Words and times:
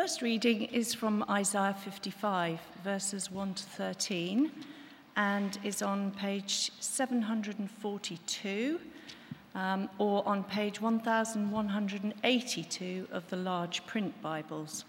first 0.00 0.20
reading 0.20 0.64
is 0.64 0.92
from 0.92 1.24
Isaiah 1.30 1.74
55, 1.82 2.60
verses 2.84 3.30
1 3.30 3.54
to 3.54 3.62
13, 3.62 4.50
and 5.16 5.58
is 5.64 5.80
on 5.80 6.10
page 6.10 6.70
742 6.80 8.78
um, 9.54 9.88
or 9.96 10.22
on 10.28 10.44
page 10.44 10.82
1182 10.82 13.08
of 13.10 13.26
the 13.30 13.36
large 13.36 13.86
print 13.86 14.20
Bibles. 14.20 14.84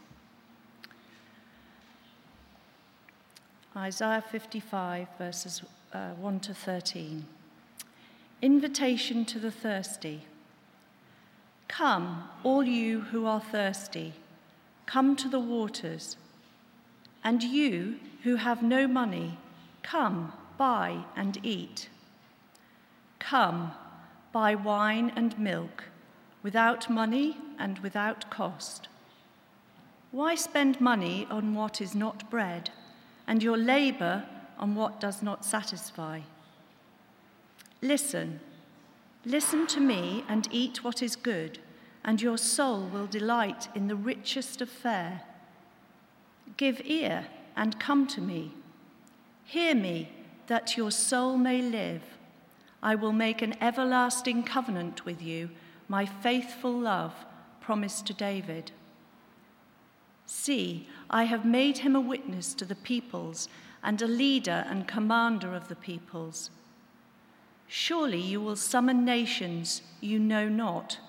Isaiah 3.78 4.26
55, 4.30 5.08
verses 5.18 5.62
uh, 5.94 6.10
1 6.16 6.40
to 6.42 6.54
13. 6.54 7.26
Invitation 8.42 9.24
to 9.24 9.40
the 9.40 9.52
thirsty. 9.52 10.24
Come, 11.70 12.28
all 12.44 12.66
you 12.66 13.00
who 13.00 13.26
are 13.26 13.40
thirsty. 13.40 14.12
Come 14.88 15.18
to 15.18 15.28
the 15.30 15.40
waters. 15.40 16.16
And 17.24 17.44
you 17.44 18.00
who 18.24 18.38
have 18.38 18.64
no 18.64 18.88
money, 18.88 19.38
come, 19.84 20.32
buy 20.58 21.04
and 21.16 21.38
eat. 21.44 21.90
Come, 23.20 23.74
buy 24.32 24.56
wine 24.56 25.12
and 25.16 25.38
milk, 25.38 25.84
without 26.42 26.90
money 26.90 27.38
and 27.60 27.78
without 27.80 28.32
cost. 28.32 28.88
Why 30.12 30.36
spend 30.36 30.80
money 30.80 31.28
on 31.30 31.54
what 31.54 31.82
is 31.82 31.94
not 31.94 32.30
bread, 32.32 32.70
and 33.28 33.44
your 33.44 33.58
labor 33.58 34.24
on 34.58 34.74
what 34.74 35.02
does 35.02 35.22
not 35.22 35.44
satisfy? 35.44 36.22
Listen, 37.82 38.40
listen 39.26 39.68
to 39.68 39.82
me 39.82 40.24
and 40.30 40.48
eat 40.50 40.82
what 40.84 41.04
is 41.04 41.18
good 41.18 41.60
and 42.04 42.22
your 42.22 42.38
soul 42.38 42.88
will 42.92 43.08
delight 43.08 43.68
in 43.76 43.88
the 43.88 43.96
richest 43.96 44.62
of 44.62 44.70
fare. 44.70 45.22
Give 46.56 46.82
ear 46.86 47.28
and 47.56 47.80
come 47.80 48.08
to 48.08 48.22
me. 48.22 48.54
Hear 49.44 49.76
me, 49.76 50.10
that 50.48 50.78
your 50.78 50.92
soul 50.92 51.38
may 51.38 51.62
live. 51.62 52.02
I 52.82 52.96
will 52.96 53.12
make 53.12 53.42
an 53.42 53.56
everlasting 53.62 54.44
covenant 54.44 55.06
with 55.06 55.22
you, 55.22 55.50
my 55.88 56.06
faithful 56.06 56.72
love 56.72 57.14
promised 57.62 58.06
to 58.08 58.14
David. 58.14 58.72
See, 60.26 60.88
I 61.10 61.24
have 61.24 61.46
made 61.46 61.80
him 61.80 61.96
a 61.96 62.02
witness 62.02 62.54
to 62.56 62.66
the 62.66 62.76
peoples 62.76 63.48
and 63.84 64.02
a 64.02 64.08
leader 64.08 64.66
and 64.70 64.88
commander 64.88 65.54
of 65.54 65.68
the 65.68 65.76
peoples. 65.76 66.50
Surely 67.68 68.22
you 68.22 68.42
will 68.42 68.56
summon 68.56 69.04
nations 69.04 69.82
you 70.02 70.20
know 70.20 70.48
not 70.48 71.00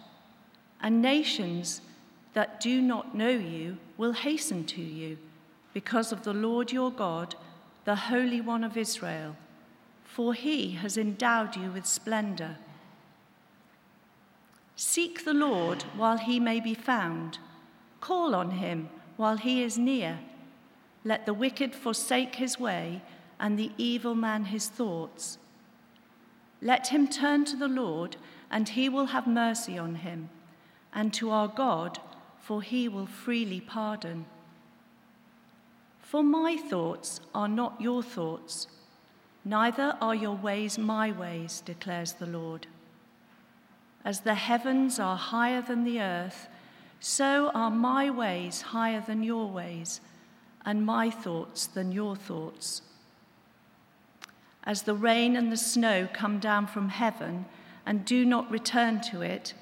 and 0.81 1.03
nations 1.03 1.81
that 2.35 2.61
do 2.61 2.81
not 2.81 3.15
know 3.15 3.31
you 3.31 3.79
will 3.97 4.13
hasten 4.13 4.65
to 4.65 4.83
you 4.83 5.19
because 5.73 6.13
of 6.13 6.23
the 6.23 6.33
Lord 6.33 6.71
your 6.73 6.91
God, 6.91 7.35
the 7.85 7.97
Holy 7.97 8.41
One 8.41 8.65
of 8.65 8.77
Israel, 8.77 9.37
for 10.05 10.35
he 10.35 10.73
has 10.73 10.97
endowed 10.97 11.57
you 11.57 11.71
with 11.71 11.87
splendor. 11.87 12.57
Seek 14.77 15.25
the 15.25 15.35
Lord 15.35 15.83
while 15.97 16.19
he 16.19 16.39
may 16.39 16.61
be 16.61 16.75
found, 16.75 17.39
call 18.01 18.35
on 18.35 18.53
him 18.53 18.89
while 19.17 19.37
he 19.37 19.63
is 19.63 19.77
near. 19.77 20.21
Let 21.05 21.27
the 21.27 21.35
wicked 21.35 21.75
forsake 21.75 22.37
his 22.37 22.59
way, 22.61 23.03
and 23.41 23.59
the 23.59 23.73
evil 23.79 24.15
man 24.15 24.47
his 24.47 24.69
thoughts. 24.69 25.39
Let 26.61 26.89
him 26.89 27.09
turn 27.09 27.45
to 27.47 27.57
the 27.57 27.69
Lord, 27.69 28.17
and 28.51 28.69
he 28.69 28.89
will 28.89 29.07
have 29.07 29.27
mercy 29.27 29.79
on 29.79 29.97
him 29.97 30.29
and 30.99 31.15
to 31.15 31.31
our 31.31 31.47
God, 31.47 32.01
for 32.41 32.61
he 32.61 32.89
will 32.89 33.07
freely 33.07 33.61
pardon. 33.61 34.27
For 36.01 36.25
my 36.25 36.57
thoughts 36.57 37.21
are 37.33 37.47
not 37.47 37.81
your 37.81 38.03
thoughts, 38.03 38.67
neither 39.45 39.97
are 40.01 40.17
your 40.17 40.35
ways 40.35 40.77
my 40.77 41.13
ways, 41.13 41.63
declares 41.65 42.15
the 42.15 42.27
Lord. 42.27 42.67
As 44.05 44.23
the 44.23 44.35
heavens 44.35 44.99
are 44.99 45.17
higher 45.17 45.63
than 45.63 45.85
the 45.85 46.01
earth, 46.01 46.49
so 46.99 47.53
are 47.55 47.71
my 47.71 48.11
ways 48.11 48.63
higher 48.63 49.01
than 49.01 49.23
your 49.23 49.49
ways, 49.49 50.01
and 50.67 50.85
my 50.85 51.11
thoughts 51.11 51.69
than 51.69 51.93
your 51.93 52.17
thoughts. 52.17 52.83
As 54.65 54.83
the 54.83 54.95
rain 54.95 55.37
and 55.37 55.53
the 55.53 55.57
snow 55.57 56.09
come 56.13 56.41
down 56.41 56.67
from 56.67 56.89
heaven 56.89 57.45
and 57.87 58.05
do 58.05 58.25
not 58.25 58.51
return 58.51 59.01
to 59.13 59.23
it, 59.23 59.55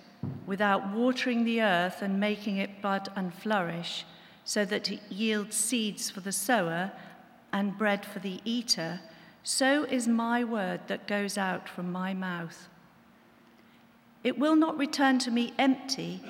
without 0.47 0.93
watering 0.93 1.44
the 1.44 1.62
earth 1.62 2.03
and 2.03 2.21
making 2.21 2.56
it 2.56 2.81
bud 2.81 3.09
and 3.16 3.34
flourish, 3.34 4.04
so 4.44 4.65
that 4.65 4.91
it 4.91 5.00
yields 5.10 5.56
seeds 5.56 6.10
for 6.10 6.21
the 6.21 6.32
sower 6.32 6.93
and 7.53 7.77
bread 7.77 8.04
for 8.06 8.21
the 8.21 8.41
eater, 8.44 9.00
so 9.43 9.84
is 9.84 10.06
my 10.09 10.44
word 10.44 10.81
that 10.87 11.06
goes 11.06 11.37
out 11.37 11.69
from 11.69 11.91
my 11.91 12.15
mouth. 12.15 12.69
It 14.25 14.38
will 14.38 14.56
not 14.56 14.76
return 14.76 15.19
to 15.21 15.31
me 15.31 15.53
empty, 15.59 16.21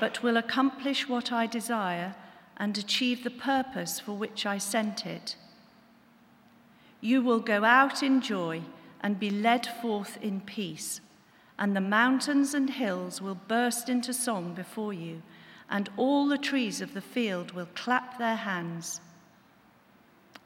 but 0.00 0.22
will 0.22 0.36
accomplish 0.36 1.08
what 1.08 1.30
I 1.32 1.46
desire 1.46 2.14
and 2.56 2.76
achieve 2.76 3.22
the 3.22 3.30
purpose 3.30 4.00
for 4.00 4.12
which 4.12 4.44
I 4.44 4.58
sent 4.58 5.06
it. 5.06 5.36
You 7.00 7.22
will 7.22 7.40
go 7.40 7.64
out 7.64 8.02
in 8.02 8.20
joy 8.20 8.62
and 9.00 9.20
be 9.20 9.30
led 9.30 9.66
forth 9.66 10.18
in 10.22 10.40
peace 10.40 11.00
and 11.58 11.74
the 11.76 11.80
mountains 11.80 12.54
and 12.54 12.70
hills 12.70 13.22
will 13.22 13.38
burst 13.48 13.88
into 13.88 14.12
song 14.12 14.54
before 14.54 14.92
you, 14.92 15.22
and 15.70 15.88
all 15.96 16.26
the 16.26 16.38
trees 16.38 16.80
of 16.80 16.94
the 16.94 17.00
field 17.00 17.52
will 17.52 17.68
clap 17.74 18.18
their 18.18 18.36
hands. 18.36 19.00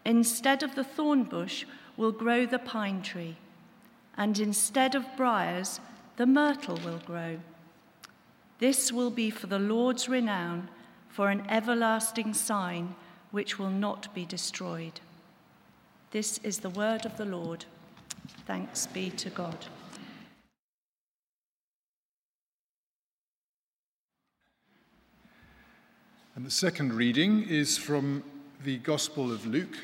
Instead 0.04 0.62
of 0.62 0.74
the 0.74 0.84
thorn 0.84 1.24
bush 1.24 1.64
will 1.96 2.12
grow 2.12 2.46
the 2.46 2.58
pine 2.58 3.02
tree, 3.02 3.36
and 4.16 4.38
instead 4.38 4.94
of 4.94 5.04
briars, 5.16 5.80
the 6.16 6.26
myrtle 6.26 6.78
will 6.84 7.00
grow. 7.06 7.38
This 8.58 8.92
will 8.92 9.10
be 9.10 9.30
for 9.30 9.46
the 9.46 9.58
Lord's 9.58 10.08
renown, 10.08 10.68
for 11.08 11.30
an 11.30 11.44
everlasting 11.48 12.34
sign 12.34 12.94
which 13.30 13.58
will 13.58 13.70
not 13.70 14.12
be 14.14 14.24
destroyed. 14.24 15.00
This 16.10 16.38
is 16.38 16.58
the 16.58 16.70
word 16.70 17.04
of 17.04 17.16
the 17.16 17.24
Lord. 17.24 17.64
Thanks 18.46 18.86
be 18.86 19.10
to 19.10 19.30
God. 19.30 19.66
And 26.38 26.46
the 26.46 26.52
second 26.52 26.92
reading 26.92 27.42
is 27.48 27.76
from 27.76 28.22
the 28.62 28.78
Gospel 28.78 29.32
of 29.32 29.44
Luke, 29.44 29.76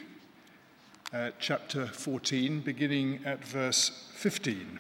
uh, 1.13 1.33
chapter 1.41 1.85
14, 1.85 2.61
beginning 2.61 3.19
at 3.25 3.45
verse 3.45 4.09
15, 4.13 4.79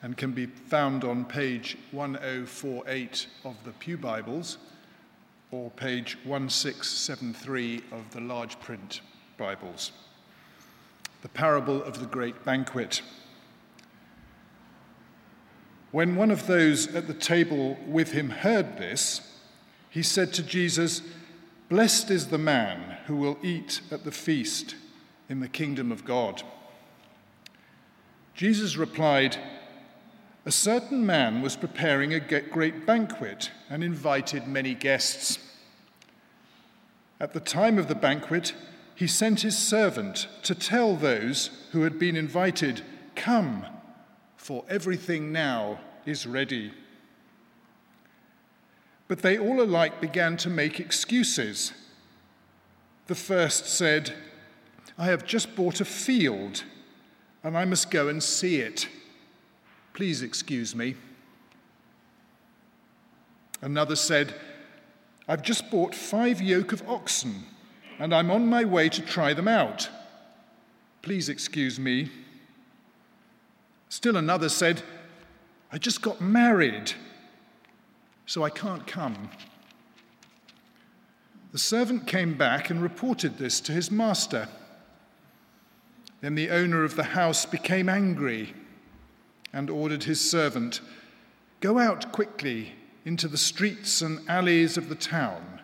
and 0.00 0.16
can 0.16 0.32
be 0.32 0.46
found 0.46 1.04
on 1.04 1.26
page 1.26 1.76
1048 1.90 3.26
of 3.44 3.56
the 3.66 3.72
Pew 3.72 3.98
Bibles 3.98 4.56
or 5.50 5.68
page 5.72 6.16
1673 6.24 7.82
of 7.92 8.10
the 8.12 8.22
large 8.22 8.58
print 8.58 9.02
Bibles. 9.36 9.92
The 11.20 11.28
parable 11.28 11.82
of 11.82 12.00
the 12.00 12.06
great 12.06 12.46
banquet. 12.46 13.02
When 15.92 16.16
one 16.16 16.30
of 16.30 16.46
those 16.46 16.94
at 16.94 17.08
the 17.08 17.12
table 17.12 17.76
with 17.86 18.12
him 18.12 18.30
heard 18.30 18.78
this, 18.78 19.35
he 19.96 20.02
said 20.02 20.30
to 20.30 20.42
Jesus, 20.42 21.00
Blessed 21.70 22.10
is 22.10 22.26
the 22.26 22.36
man 22.36 22.98
who 23.06 23.16
will 23.16 23.38
eat 23.42 23.80
at 23.90 24.04
the 24.04 24.12
feast 24.12 24.76
in 25.26 25.40
the 25.40 25.48
kingdom 25.48 25.90
of 25.90 26.04
God. 26.04 26.42
Jesus 28.34 28.76
replied, 28.76 29.38
A 30.44 30.52
certain 30.52 31.06
man 31.06 31.40
was 31.40 31.56
preparing 31.56 32.12
a 32.12 32.20
great 32.20 32.84
banquet 32.84 33.50
and 33.70 33.82
invited 33.82 34.46
many 34.46 34.74
guests. 34.74 35.38
At 37.18 37.32
the 37.32 37.40
time 37.40 37.78
of 37.78 37.88
the 37.88 37.94
banquet, 37.94 38.52
he 38.94 39.06
sent 39.06 39.40
his 39.40 39.56
servant 39.56 40.28
to 40.42 40.54
tell 40.54 40.94
those 40.94 41.48
who 41.72 41.84
had 41.84 41.98
been 41.98 42.16
invited, 42.16 42.82
Come, 43.14 43.64
for 44.36 44.62
everything 44.68 45.32
now 45.32 45.80
is 46.04 46.26
ready. 46.26 46.74
But 49.08 49.22
they 49.22 49.38
all 49.38 49.60
alike 49.60 50.00
began 50.00 50.36
to 50.38 50.50
make 50.50 50.80
excuses. 50.80 51.72
The 53.06 53.14
first 53.14 53.66
said, 53.66 54.14
I 54.98 55.06
have 55.06 55.24
just 55.24 55.54
bought 55.54 55.80
a 55.80 55.84
field 55.84 56.64
and 57.44 57.56
I 57.56 57.64
must 57.64 57.90
go 57.90 58.08
and 58.08 58.22
see 58.22 58.56
it. 58.56 58.88
Please 59.92 60.22
excuse 60.22 60.74
me. 60.74 60.96
Another 63.62 63.96
said, 63.96 64.34
I've 65.28 65.42
just 65.42 65.70
bought 65.70 65.94
five 65.94 66.40
yoke 66.40 66.72
of 66.72 66.86
oxen 66.88 67.44
and 67.98 68.14
I'm 68.14 68.30
on 68.30 68.48
my 68.48 68.64
way 68.64 68.88
to 68.88 69.02
try 69.02 69.32
them 69.32 69.48
out. 69.48 69.88
Please 71.02 71.28
excuse 71.28 71.78
me. 71.78 72.10
Still 73.88 74.16
another 74.16 74.48
said, 74.48 74.82
I 75.70 75.78
just 75.78 76.02
got 76.02 76.20
married 76.20 76.92
so 78.26 78.42
I 78.42 78.50
can't 78.50 78.86
come. 78.86 79.30
The 81.52 81.58
servant 81.58 82.06
came 82.06 82.36
back 82.36 82.68
and 82.68 82.82
reported 82.82 83.38
this 83.38 83.60
to 83.62 83.72
his 83.72 83.90
master. 83.90 84.48
Then 86.20 86.34
the 86.34 86.50
owner 86.50 86.84
of 86.84 86.96
the 86.96 87.04
house 87.04 87.46
became 87.46 87.88
angry 87.88 88.52
and 89.52 89.70
ordered 89.70 90.04
his 90.04 90.20
servant, 90.20 90.80
Go 91.60 91.78
out 91.78 92.12
quickly 92.12 92.72
into 93.04 93.28
the 93.28 93.38
streets 93.38 94.02
and 94.02 94.28
alleys 94.28 94.76
of 94.76 94.88
the 94.88 94.94
town 94.94 95.62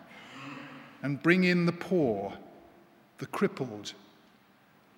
and 1.03 1.21
bring 1.21 1.43
in 1.43 1.65
the 1.65 1.73
poor, 1.73 2.33
the 3.17 3.25
crippled, 3.25 3.93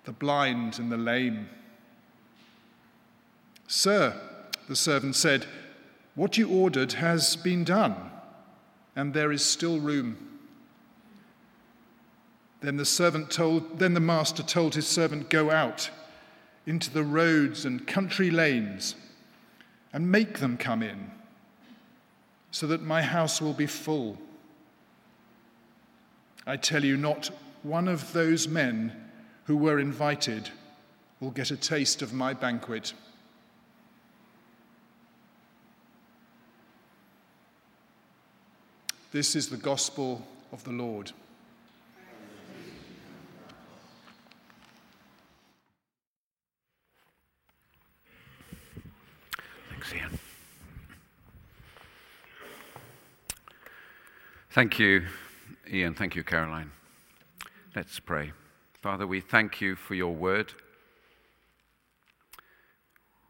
the 0.04 0.12
blind, 0.12 0.78
and 0.78 0.90
the 0.90 0.96
lame. 0.96 1.48
Sir, 3.66 4.18
the 4.68 4.76
servant 4.76 5.16
said, 5.16 5.46
What 6.16 6.38
you 6.38 6.48
ordered 6.48 6.94
has 6.94 7.36
been 7.36 7.62
done, 7.62 7.94
and 8.96 9.12
there 9.12 9.30
is 9.30 9.44
still 9.44 9.78
room. 9.78 10.16
Then 12.62 12.78
the 12.78 12.86
servant 12.86 13.30
told, 13.30 13.78
then 13.78 13.92
the 13.92 14.00
master 14.00 14.42
told 14.42 14.74
his 14.74 14.88
servant, 14.88 15.28
Go 15.28 15.50
out 15.50 15.90
into 16.64 16.90
the 16.90 17.04
roads 17.04 17.64
and 17.66 17.86
country 17.86 18.30
lanes 18.30 18.96
and 19.92 20.10
make 20.10 20.38
them 20.38 20.56
come 20.56 20.82
in, 20.82 21.10
so 22.50 22.66
that 22.66 22.82
my 22.82 23.02
house 23.02 23.40
will 23.40 23.52
be 23.52 23.66
full. 23.66 24.16
I 26.46 26.56
tell 26.56 26.82
you, 26.82 26.96
not 26.96 27.30
one 27.62 27.88
of 27.88 28.14
those 28.14 28.48
men 28.48 28.92
who 29.44 29.56
were 29.56 29.78
invited 29.78 30.48
will 31.20 31.30
get 31.30 31.50
a 31.50 31.56
taste 31.56 32.00
of 32.00 32.14
my 32.14 32.32
banquet. 32.32 32.94
This 39.16 39.34
is 39.34 39.48
the 39.48 39.56
gospel 39.56 40.20
of 40.52 40.62
the 40.64 40.72
Lord. 40.72 41.10
Thanks, 49.70 49.94
Ian. 49.94 50.18
Thank 54.50 54.78
you, 54.78 55.06
Ian. 55.72 55.94
Thank 55.94 56.14
you, 56.14 56.22
Caroline. 56.22 56.72
Let's 57.74 57.98
pray. 57.98 58.32
Father, 58.82 59.06
we 59.06 59.22
thank 59.22 59.62
you 59.62 59.76
for 59.76 59.94
your 59.94 60.14
word. 60.14 60.52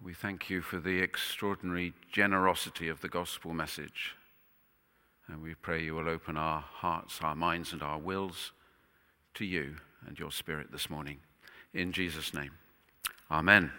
We 0.02 0.14
thank 0.14 0.50
you 0.50 0.62
for 0.62 0.80
the 0.80 0.98
extraordinary 0.98 1.92
generosity 2.10 2.88
of 2.88 3.02
the 3.02 3.08
gospel 3.08 3.54
message. 3.54 4.16
And 5.28 5.42
we 5.42 5.54
pray 5.54 5.82
you 5.82 5.94
will 5.94 6.08
open 6.08 6.36
our 6.36 6.60
hearts, 6.60 7.18
our 7.20 7.34
minds, 7.34 7.72
and 7.72 7.82
our 7.82 7.98
wills 7.98 8.52
to 9.34 9.44
you 9.44 9.76
and 10.06 10.18
your 10.18 10.30
spirit 10.30 10.70
this 10.70 10.88
morning. 10.88 11.18
In 11.74 11.90
Jesus' 11.90 12.32
name. 12.32 12.52
Amen. 13.30 13.72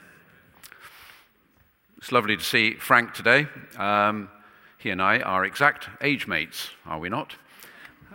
It's 1.98 2.12
lovely 2.12 2.36
to 2.36 2.44
see 2.44 2.74
Frank 2.74 3.14
today. 3.14 3.48
Um, 3.78 4.30
he 4.78 4.90
and 4.90 5.02
I 5.02 5.20
are 5.20 5.46
exact 5.46 5.88
age 6.02 6.28
mates, 6.28 6.70
are 6.86 7.00
we 7.00 7.08
not? 7.08 7.36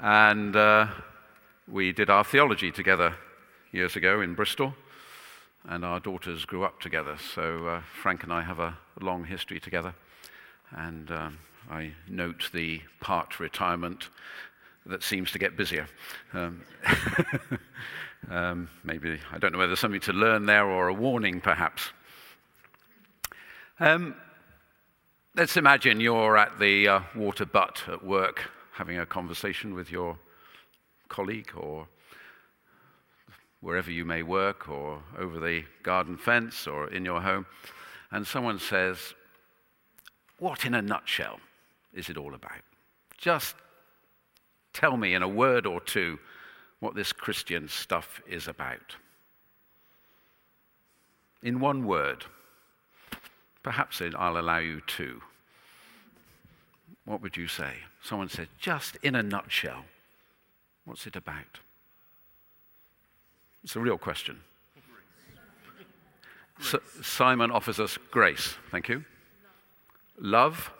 And 0.00 0.54
uh, 0.54 0.88
we 1.66 1.92
did 1.92 2.10
our 2.10 2.24
theology 2.24 2.70
together 2.70 3.14
years 3.72 3.96
ago 3.96 4.20
in 4.20 4.34
Bristol, 4.34 4.74
and 5.64 5.84
our 5.86 6.00
daughters 6.00 6.44
grew 6.44 6.64
up 6.64 6.80
together. 6.80 7.16
So 7.34 7.66
uh, 7.66 7.82
Frank 8.02 8.24
and 8.24 8.32
I 8.32 8.42
have 8.42 8.58
a 8.58 8.76
long 9.00 9.24
history 9.24 9.58
together. 9.58 9.94
And 10.70 11.10
um, 11.10 11.38
I 11.70 11.92
note 12.08 12.50
the 12.52 12.80
part 13.00 13.40
retirement 13.40 14.08
that 14.86 15.02
seems 15.02 15.30
to 15.32 15.38
get 15.38 15.56
busier. 15.56 15.86
Um, 16.32 16.62
um, 18.30 18.68
maybe, 18.84 19.18
I 19.30 19.38
don't 19.38 19.52
know 19.52 19.58
whether 19.58 19.68
there's 19.68 19.80
something 19.80 20.00
to 20.02 20.12
learn 20.12 20.46
there 20.46 20.66
or 20.66 20.88
a 20.88 20.94
warning, 20.94 21.40
perhaps. 21.40 21.90
Um, 23.80 24.14
Let's 25.34 25.56
imagine 25.56 25.98
you're 25.98 26.36
at 26.36 26.58
the 26.58 26.86
uh, 26.88 27.00
water 27.16 27.46
butt 27.46 27.84
at 27.88 28.04
work 28.04 28.50
having 28.74 28.98
a 28.98 29.06
conversation 29.06 29.72
with 29.72 29.90
your 29.90 30.18
colleague 31.08 31.52
or 31.56 31.88
wherever 33.62 33.90
you 33.90 34.04
may 34.04 34.22
work 34.22 34.68
or 34.68 35.02
over 35.18 35.40
the 35.40 35.64
garden 35.82 36.18
fence 36.18 36.66
or 36.66 36.90
in 36.90 37.06
your 37.06 37.22
home, 37.22 37.46
and 38.10 38.26
someone 38.26 38.58
says, 38.58 39.14
What 40.38 40.66
in 40.66 40.74
a 40.74 40.82
nutshell 40.82 41.40
is 41.94 42.08
it 42.08 42.16
all 42.16 42.34
about? 42.34 42.62
Just 43.18 43.54
tell 44.72 44.96
me 44.96 45.14
in 45.14 45.22
a 45.22 45.28
word 45.28 45.66
or 45.66 45.80
two 45.80 46.18
what 46.80 46.94
this 46.94 47.12
Christian 47.12 47.68
stuff 47.68 48.20
is 48.26 48.48
about. 48.48 48.96
In 51.42 51.60
one 51.60 51.86
word. 51.86 52.24
Perhaps 53.62 54.02
I'll 54.16 54.38
allow 54.38 54.58
you 54.58 54.80
two. 54.86 55.20
What 57.04 57.22
would 57.22 57.36
you 57.36 57.46
say? 57.46 57.74
Someone 58.02 58.28
said, 58.28 58.48
just 58.58 58.96
in 59.02 59.14
a 59.14 59.22
nutshell, 59.22 59.84
what's 60.84 61.06
it 61.06 61.16
about? 61.16 61.60
It's 63.62 63.76
a 63.76 63.80
real 63.80 63.98
question. 63.98 64.40
So 66.60 66.80
Simon 67.02 67.50
offers 67.50 67.80
us 67.80 67.98
grace. 68.10 68.54
Thank 68.70 68.88
you. 68.88 69.04
Love. 70.18 70.72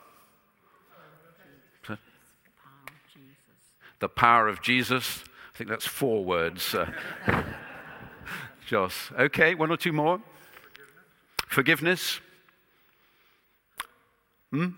The 4.03 4.09
power 4.09 4.49
of 4.49 4.61
Jesus. 4.61 5.23
I 5.53 5.57
think 5.57 5.69
that's 5.69 5.87
four 5.87 6.25
words. 6.25 6.75
Uh, 6.75 6.91
Joss. 8.67 9.13
Okay, 9.17 9.55
one 9.55 9.71
or 9.71 9.77
two 9.77 9.93
more. 9.93 10.19
Forgiveness. 11.47 12.19
Hmm? 14.51 14.71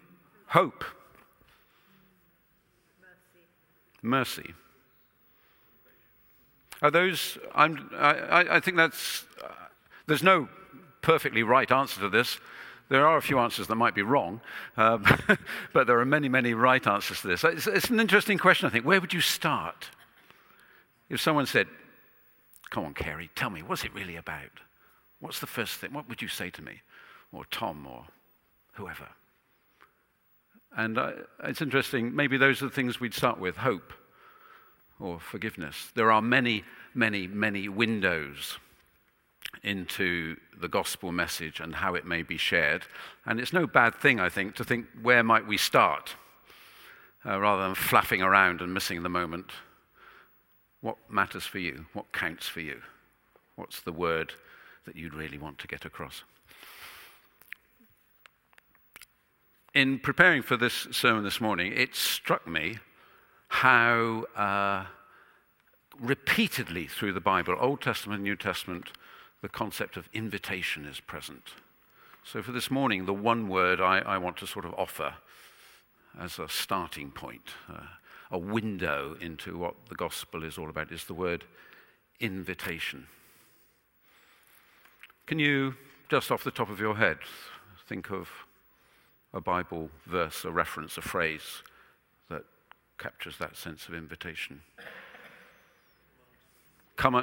Hope. 0.46 0.84
Mercy. 4.04 4.44
Mercy. 4.44 4.54
Are 6.84 6.92
those, 6.92 7.40
I'm, 7.56 7.90
I, 7.96 8.58
I 8.58 8.60
think 8.60 8.78
that's, 8.78 9.26
uh, 9.44 9.48
there's 10.06 10.22
no 10.22 10.50
perfectly 11.02 11.42
right 11.42 11.72
answer 11.72 12.00
to 12.02 12.10
this. 12.10 12.38
There 12.90 13.08
are 13.08 13.18
a 13.18 13.22
few 13.22 13.40
answers 13.40 13.68
that 13.68 13.76
might 13.76 13.96
be 13.96 14.04
wrong, 14.04 14.42
um, 14.78 15.06
but 15.74 15.88
there 15.88 16.00
are 16.00 16.06
many, 16.06 16.30
many 16.30 16.54
right 16.54 16.86
answers 16.86 17.22
to 17.22 17.28
this. 17.28 17.44
It's, 17.44 17.68
it's 17.68 17.90
an 17.90 18.00
interesting 18.00 18.38
question, 18.38 18.68
I 18.68 18.70
think. 18.70 18.86
Where 18.86 19.02
would 19.02 19.14
you 19.14 19.22
start? 19.22 19.90
If 21.10 21.20
someone 21.20 21.46
said, 21.46 21.68
Come 22.72 22.86
on, 22.86 22.94
Kerry, 22.94 23.30
tell 23.36 23.50
me, 23.50 23.62
what's 23.62 23.86
it 23.86 23.94
really 23.94 24.16
about? 24.16 24.60
What's 25.20 25.40
the 25.40 25.48
first 25.48 25.76
thing? 25.76 25.94
What 25.94 26.10
would 26.10 26.22
you 26.22 26.28
say 26.28 26.50
to 26.50 26.62
me? 26.62 26.82
Or 27.32 27.46
Tom, 27.46 27.88
or 27.88 28.06
whoever? 28.74 29.08
And 30.76 31.00
it's 31.44 31.62
interesting, 31.62 32.14
maybe 32.16 32.38
those 32.38 32.62
are 32.62 32.66
the 32.66 32.72
things 32.72 33.00
we'd 33.00 33.14
start 33.14 33.40
with 33.40 33.56
hope 33.56 33.94
or 35.00 35.20
forgiveness. 35.20 35.92
There 35.96 36.12
are 36.12 36.22
many, 36.22 36.64
many, 36.94 37.28
many 37.28 37.70
windows 37.70 38.58
into 39.64 40.38
the 40.60 40.68
gospel 40.68 41.12
message 41.12 41.60
and 41.60 41.76
how 41.76 41.96
it 41.96 42.06
may 42.06 42.24
be 42.24 42.38
shared. 42.38 42.84
And 43.26 43.40
it's 43.40 43.54
no 43.54 43.68
bad 43.68 43.96
thing, 43.96 44.20
I 44.20 44.30
think, 44.30 44.56
to 44.56 44.64
think 44.64 44.88
where 45.02 45.24
might 45.24 45.48
we 45.48 45.58
start 45.58 46.16
uh, 47.26 47.40
rather 47.40 47.64
than 47.64 47.76
flapping 47.76 48.22
around 48.22 48.62
and 48.62 48.74
missing 48.74 49.04
the 49.04 49.10
moment. 49.10 49.52
What 50.82 50.98
matters 51.10 51.46
for 51.46 51.60
you? 51.60 51.86
What 51.94 52.12
counts 52.12 52.48
for 52.48 52.62
you? 52.62 52.82
What's 53.56 53.82
the 53.82 53.92
word 53.92 54.34
that 54.86 54.96
you'd 54.96 55.14
really 55.14 55.38
want 55.38 55.58
to 55.60 55.68
get 55.68 55.86
across? 55.86 56.24
in 59.76 60.00
preparing 60.00 60.42
for 60.42 60.56
this 60.56 60.88
sermon 60.90 61.24
this 61.24 61.42
morning, 61.42 61.74
it 61.76 61.94
struck 61.94 62.48
me 62.48 62.80
how 63.50 64.24
uh, 64.36 64.86
repeatedly 66.00 66.88
through 66.88 67.12
the 67.12 67.20
Bible, 67.20 67.56
Old 67.60 67.82
Testament, 67.82 68.24
New 68.24 68.38
Testament, 68.38 68.94
the 69.42 69.50
concept 69.50 69.98
of 69.98 70.10
invitation 70.14 70.86
is 70.86 71.00
present. 71.00 71.54
So 72.24 72.42
for 72.42 72.52
this 72.52 72.72
morning, 72.72 73.06
the 73.06 73.14
one 73.14 73.48
word 73.48 73.80
I, 73.80 74.00
I 74.00 74.18
want 74.18 74.38
to 74.38 74.48
sort 74.48 74.66
of 74.66 74.74
offer 74.76 75.14
as 76.20 76.40
a 76.40 76.48
starting 76.48 77.12
point, 77.12 77.50
uh, 77.70 77.82
a 78.32 78.38
window 78.38 79.16
into 79.20 79.58
what 79.58 79.76
the 79.90 79.96
gospel 79.96 80.44
is 80.44 80.58
all 80.58 80.70
about, 80.70 80.92
is 80.92 81.06
the 81.06 81.14
word 81.14 81.44
invitation. 82.20 83.08
Can 85.28 85.40
you, 85.40 85.76
just 86.10 86.32
off 86.32 86.44
the 86.44 86.52
top 86.52 86.70
of 86.70 86.80
your 86.80 86.96
head, 86.96 87.18
think 87.88 88.10
of 88.10 88.30
a 89.36 89.42
Bible 89.42 89.90
verse, 90.06 90.46
a 90.46 90.52
reference, 90.52 90.98
a 90.98 91.02
phrase 91.02 91.62
that 92.30 92.44
captures 92.98 93.38
that 93.38 93.58
sense 93.58 93.88
of 93.88 93.94
invitation. 93.94 94.62
Come 96.96 97.16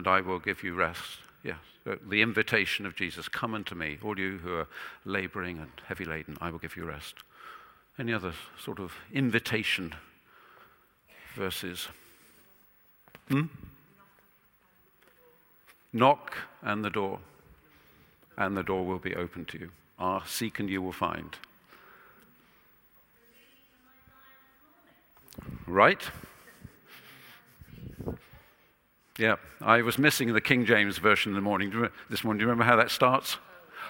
and 0.00 0.08
I 0.08 0.22
will 0.22 0.38
give 0.38 0.64
you 0.64 0.72
rest. 0.72 1.18
Yes, 1.44 1.58
the 1.84 2.22
invitation 2.22 2.86
of 2.86 2.96
Jesus 2.96 3.28
come 3.28 3.54
unto 3.54 3.74
me, 3.74 3.98
all 4.02 4.18
you 4.18 4.38
who 4.38 4.54
are 4.54 4.66
laboring 5.04 5.58
and 5.58 5.70
heavy 5.84 6.06
laden, 6.06 6.38
I 6.40 6.50
will 6.50 6.58
give 6.58 6.74
you 6.74 6.86
rest. 6.86 7.16
Any 7.98 8.14
other 8.14 8.32
sort 8.58 8.80
of 8.80 8.94
invitation 9.12 9.94
verses? 11.34 11.88
Hmm? 13.28 13.42
Knock 15.92 16.34
and 16.62 16.82
the 16.82 16.88
door, 16.88 17.18
and 18.38 18.56
the 18.56 18.62
door 18.62 18.86
will 18.86 19.00
be 19.00 19.14
open 19.14 19.44
to 19.44 19.58
you. 19.58 19.70
Ask, 19.98 20.28
seek, 20.28 20.60
and 20.60 20.70
you 20.70 20.80
will 20.80 20.92
find. 20.92 21.36
Right? 25.66 26.00
Yeah, 29.20 29.36
I 29.60 29.82
was 29.82 29.98
missing 29.98 30.32
the 30.32 30.40
King 30.40 30.64
James 30.64 30.96
version 30.96 31.32
in 31.32 31.36
the 31.36 31.42
morning. 31.42 31.90
This 32.08 32.24
morning, 32.24 32.38
do 32.38 32.44
you 32.44 32.48
remember 32.48 32.64
how 32.64 32.76
that 32.76 32.90
starts? 32.90 33.36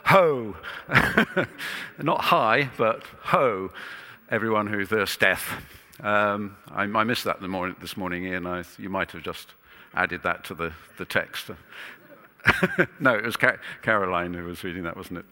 Ho! 0.07 0.57
Not 2.03 2.21
high, 2.21 2.69
but 2.77 3.05
ho, 3.23 3.71
everyone 4.29 4.67
who 4.67 4.85
thirsteth. 4.85 5.49
Um, 6.01 6.57
I, 6.69 6.83
I, 6.83 7.05
missed 7.05 7.23
that 7.27 7.41
morning, 7.43 7.77
this 7.81 7.97
morning, 7.97 8.25
Ian. 8.25 8.45
I, 8.45 8.65
you 8.77 8.89
might 8.89 9.13
have 9.13 9.23
just 9.23 9.55
added 9.95 10.25
that 10.25 10.43
to 10.47 10.55
the, 10.55 10.73
the 10.99 11.05
text. 11.05 11.53
no, 12.99 13.15
it 13.15 13.25
was 13.25 13.37
Ca- 13.37 13.59
Caroline 13.83 14.35
who 14.35 14.43
was 14.47 14.65
reading 14.65 14.83
that, 14.83 14.97
wasn't 14.97 15.21
it? 15.21 15.25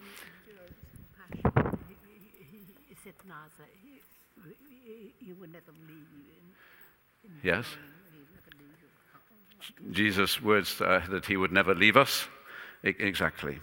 Yes. 7.43 7.67
Jesus' 9.93 10.43
words 10.43 10.81
uh, 10.81 11.03
that 11.11 11.27
he 11.27 11.37
would 11.37 11.53
never 11.53 11.75
leave 11.75 11.97
us. 11.97 12.27
I- 12.85 12.95
exactly. 12.99 13.59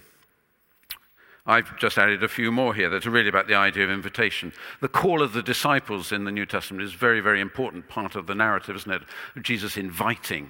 I've 1.48 1.78
just 1.78 2.00
added 2.00 2.24
a 2.24 2.28
few 2.28 2.52
more 2.52 2.74
here 2.74 2.90
that 2.90 3.06
are 3.06 3.12
really 3.12 3.30
about 3.30 3.48
the 3.48 3.56
idea 3.56 3.84
of 3.84 3.92
invitation. 3.92 4.52
The 4.82 4.88
call 4.88 5.22
of 5.22 5.34
the 5.34 5.44
disciples 5.44 6.12
in 6.12 6.24
the 6.24 6.32
New 6.32 6.48
Testament 6.48 6.84
is 6.84 6.96
a 6.96 6.98
very, 6.98 7.20
very 7.20 7.40
important 7.40 7.88
part 7.88 8.16
of 8.16 8.26
the 8.26 8.34
narrative, 8.34 8.76
isn't 8.76 8.92
it? 8.92 9.04
Jesus 9.44 9.78
inviting 9.78 10.50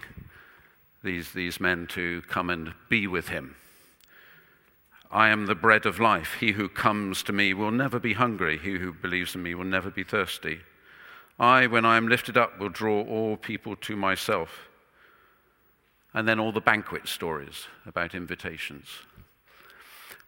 these, 1.04 1.32
these 1.34 1.60
men 1.60 1.88
to 1.88 2.22
come 2.30 2.50
and 2.50 2.74
be 2.88 3.08
with 3.08 3.28
him. 3.28 3.56
I 5.12 5.30
am 5.30 5.46
the 5.46 5.56
bread 5.56 5.86
of 5.86 6.00
life. 6.00 6.38
He 6.40 6.54
who 6.54 6.70
comes 6.70 7.24
to 7.24 7.34
me 7.34 7.54
will 7.54 7.72
never 7.72 8.00
be 8.00 8.14
hungry. 8.14 8.58
He 8.58 8.78
who 8.78 8.94
believes 8.94 9.36
in 9.36 9.44
me 9.44 9.54
will 9.54 9.66
never 9.66 9.90
be 9.90 10.04
thirsty. 10.04 10.60
I, 11.38 11.68
when 11.68 11.86
I 11.86 11.98
am 11.98 12.08
lifted 12.08 12.38
up, 12.38 12.58
will 12.58 12.70
draw 12.70 13.04
all 13.04 13.36
people 13.36 13.76
to 13.76 13.96
myself. 13.98 14.50
And 16.16 16.28
then 16.28 16.40
all 16.40 16.54
the 16.54 16.62
banquet 16.62 17.08
stories 17.10 17.68
about 17.86 18.16
invitations. 18.16 18.88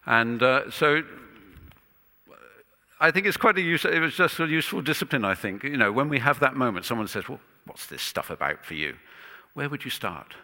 And 0.05 0.43
uh, 0.43 0.69
so 0.69 1.01
I 2.99 3.09
think 3.09 3.25
it's 3.25 3.37
quite 3.37 3.57
a 3.57 3.61
useful, 3.61 3.93
it 3.93 3.99
was 3.99 4.13
just 4.13 4.37
a 4.39 4.45
useful 4.47 4.81
discipline, 4.81 5.23
I 5.23 5.33
think. 5.33 5.63
You 5.63 5.77
know, 5.77 5.93
when 5.93 6.09
we 6.09 6.19
have 6.19 6.41
that 6.41 6.57
moment, 6.57 6.85
someone 6.85 7.07
says, 7.07 7.29
Well, 7.29 7.39
what's 7.65 7.85
this 7.85 8.01
stuff 8.01 8.29
about 8.29 8.65
for 8.65 8.73
you? 8.73 8.97
Where 9.53 9.69
would 9.69 9.85
you 9.85 9.89
start? 9.89 10.35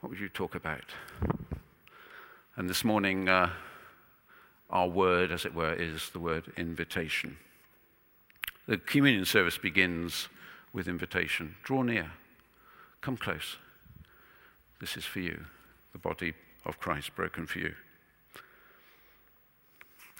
What 0.00 0.10
would 0.10 0.20
you 0.20 0.28
talk 0.28 0.54
about? 0.54 0.84
And 2.56 2.70
this 2.70 2.84
morning, 2.84 3.28
uh, 3.28 3.50
our 4.70 4.86
word, 4.86 5.32
as 5.32 5.44
it 5.44 5.54
were, 5.54 5.74
is 5.74 6.10
the 6.10 6.20
word 6.20 6.52
invitation. 6.56 7.36
The 8.68 8.78
communion 8.78 9.24
service 9.24 9.58
begins 9.58 10.28
with 10.72 10.86
invitation 10.86 11.56
draw 11.64 11.82
near, 11.82 12.12
come 13.00 13.16
close. 13.16 13.56
This 14.82 14.96
is 14.96 15.04
for 15.04 15.20
you, 15.20 15.44
the 15.92 15.98
body 15.98 16.34
of 16.66 16.80
Christ 16.80 17.14
broken 17.14 17.46
for 17.46 17.60
you. 17.60 17.74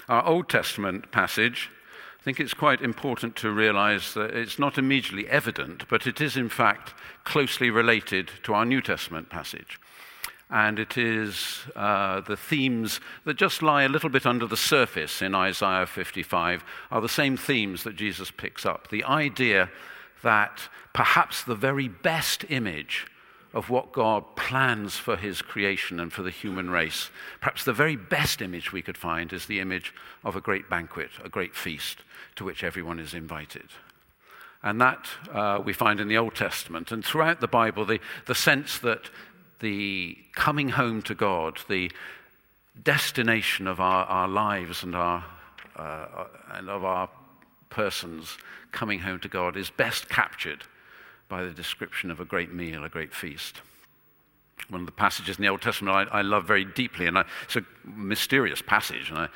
Our 0.09 0.25
Old 0.25 0.49
Testament 0.49 1.11
passage, 1.11 1.69
I 2.21 2.23
think 2.23 2.39
it's 2.39 2.55
quite 2.55 2.81
important 2.81 3.35
to 3.37 3.51
realize 3.51 4.15
that 4.15 4.31
it's 4.31 4.61
not 4.61 4.79
immediately 4.79 5.27
evident, 5.29 5.89
but 5.89 6.07
it 6.07 6.21
is 6.21 6.37
in 6.37 6.49
fact 6.49 6.95
closely 7.25 7.71
related 7.71 8.31
to 8.45 8.55
our 8.55 8.65
New 8.65 8.81
Testament 8.81 9.31
passage. 9.31 9.81
And 10.49 10.79
it 10.79 10.97
is 10.97 11.63
uh, 11.75 12.21
the 12.21 12.37
themes 12.37 13.01
that 13.25 13.35
just 13.35 13.65
lie 13.65 13.83
a 13.83 13.89
little 13.89 14.11
bit 14.11 14.27
under 14.27 14.47
the 14.47 14.57
surface 14.57 15.23
in 15.23 15.35
Isaiah 15.35 15.87
55 15.87 16.63
are 16.93 17.01
the 17.01 17.09
same 17.09 17.37
themes 17.37 17.83
that 17.83 17.97
Jesus 17.97 18.31
picks 18.31 18.65
up. 18.65 18.91
The 18.91 19.03
idea 19.03 19.71
that 20.23 20.69
perhaps 20.93 21.43
the 21.43 21.57
very 21.57 21.89
best 21.89 22.45
image 22.49 23.09
of 23.55 23.69
what 23.69 23.93
God 23.93 24.37
plans 24.37 24.97
for 24.97 25.17
his 25.17 25.43
creation 25.43 26.01
and 26.01 26.13
for 26.13 26.23
the 26.23 26.31
human 26.31 26.71
race. 26.71 27.11
Perhaps 27.41 27.65
the 27.65 27.73
very 27.73 27.97
best 27.97 28.41
image 28.41 28.73
we 28.73 28.83
could 28.83 28.97
find 28.97 29.33
is 29.33 29.47
the 29.47 29.61
image 29.61 29.95
of 30.25 30.37
a 30.37 30.41
great 30.41 30.71
banquet, 30.71 31.11
a 31.23 31.29
great 31.29 31.55
feast 31.55 31.99
to 32.37 32.45
which 32.45 32.65
everyone 32.65 32.99
is 32.99 33.15
invited. 33.15 33.69
And 34.63 34.81
that 34.81 35.07
uh, 35.33 35.61
we 35.63 35.73
find 35.73 36.01
in 36.01 36.09
the 36.09 36.17
Old 36.17 36.35
Testament. 36.35 36.93
And 36.93 37.05
throughout 37.05 37.41
the 37.41 37.49
Bible, 37.49 37.85
the, 37.85 38.01
the 38.27 38.35
sense 38.35 38.79
that 38.79 39.11
the 39.61 40.17
coming 40.35 40.71
home 40.71 41.03
to 41.03 41.15
God, 41.15 41.59
the 41.69 41.91
destination 42.83 43.67
of 43.67 43.81
our, 43.81 44.07
our 44.07 44.29
lives 44.29 44.83
and, 44.83 44.95
our, 44.95 45.25
uh, 45.77 46.25
and 46.53 46.71
of 46.71 46.85
our 46.85 47.09
persons 47.71 48.39
coming 48.71 49.01
home 49.01 49.19
to 49.21 49.29
God 49.29 49.57
is 49.57 49.69
best 49.69 50.09
captured 50.09 50.65
by 51.33 51.43
the 51.43 51.51
description 51.51 52.11
of 52.11 52.21
a 52.21 52.27
great 52.27 52.53
meal, 52.53 52.85
a 52.85 52.91
great 52.91 53.15
feast. 53.15 53.63
One 54.69 54.83
of 54.83 54.87
the 54.87 54.93
passages 54.93 55.39
in 55.39 55.43
the 55.43 55.49
Old 55.49 55.63
Testament 55.63 55.97
I, 56.13 56.19
I 56.19 56.21
love 56.21 56.45
very 56.45 56.67
deeply, 56.67 57.07
and 57.07 57.17
I, 57.17 57.25
it's 57.45 57.57
a 57.57 57.65
mysterious 57.87 58.61
passage, 58.61 59.09
and 59.09 59.19
I 59.19 59.29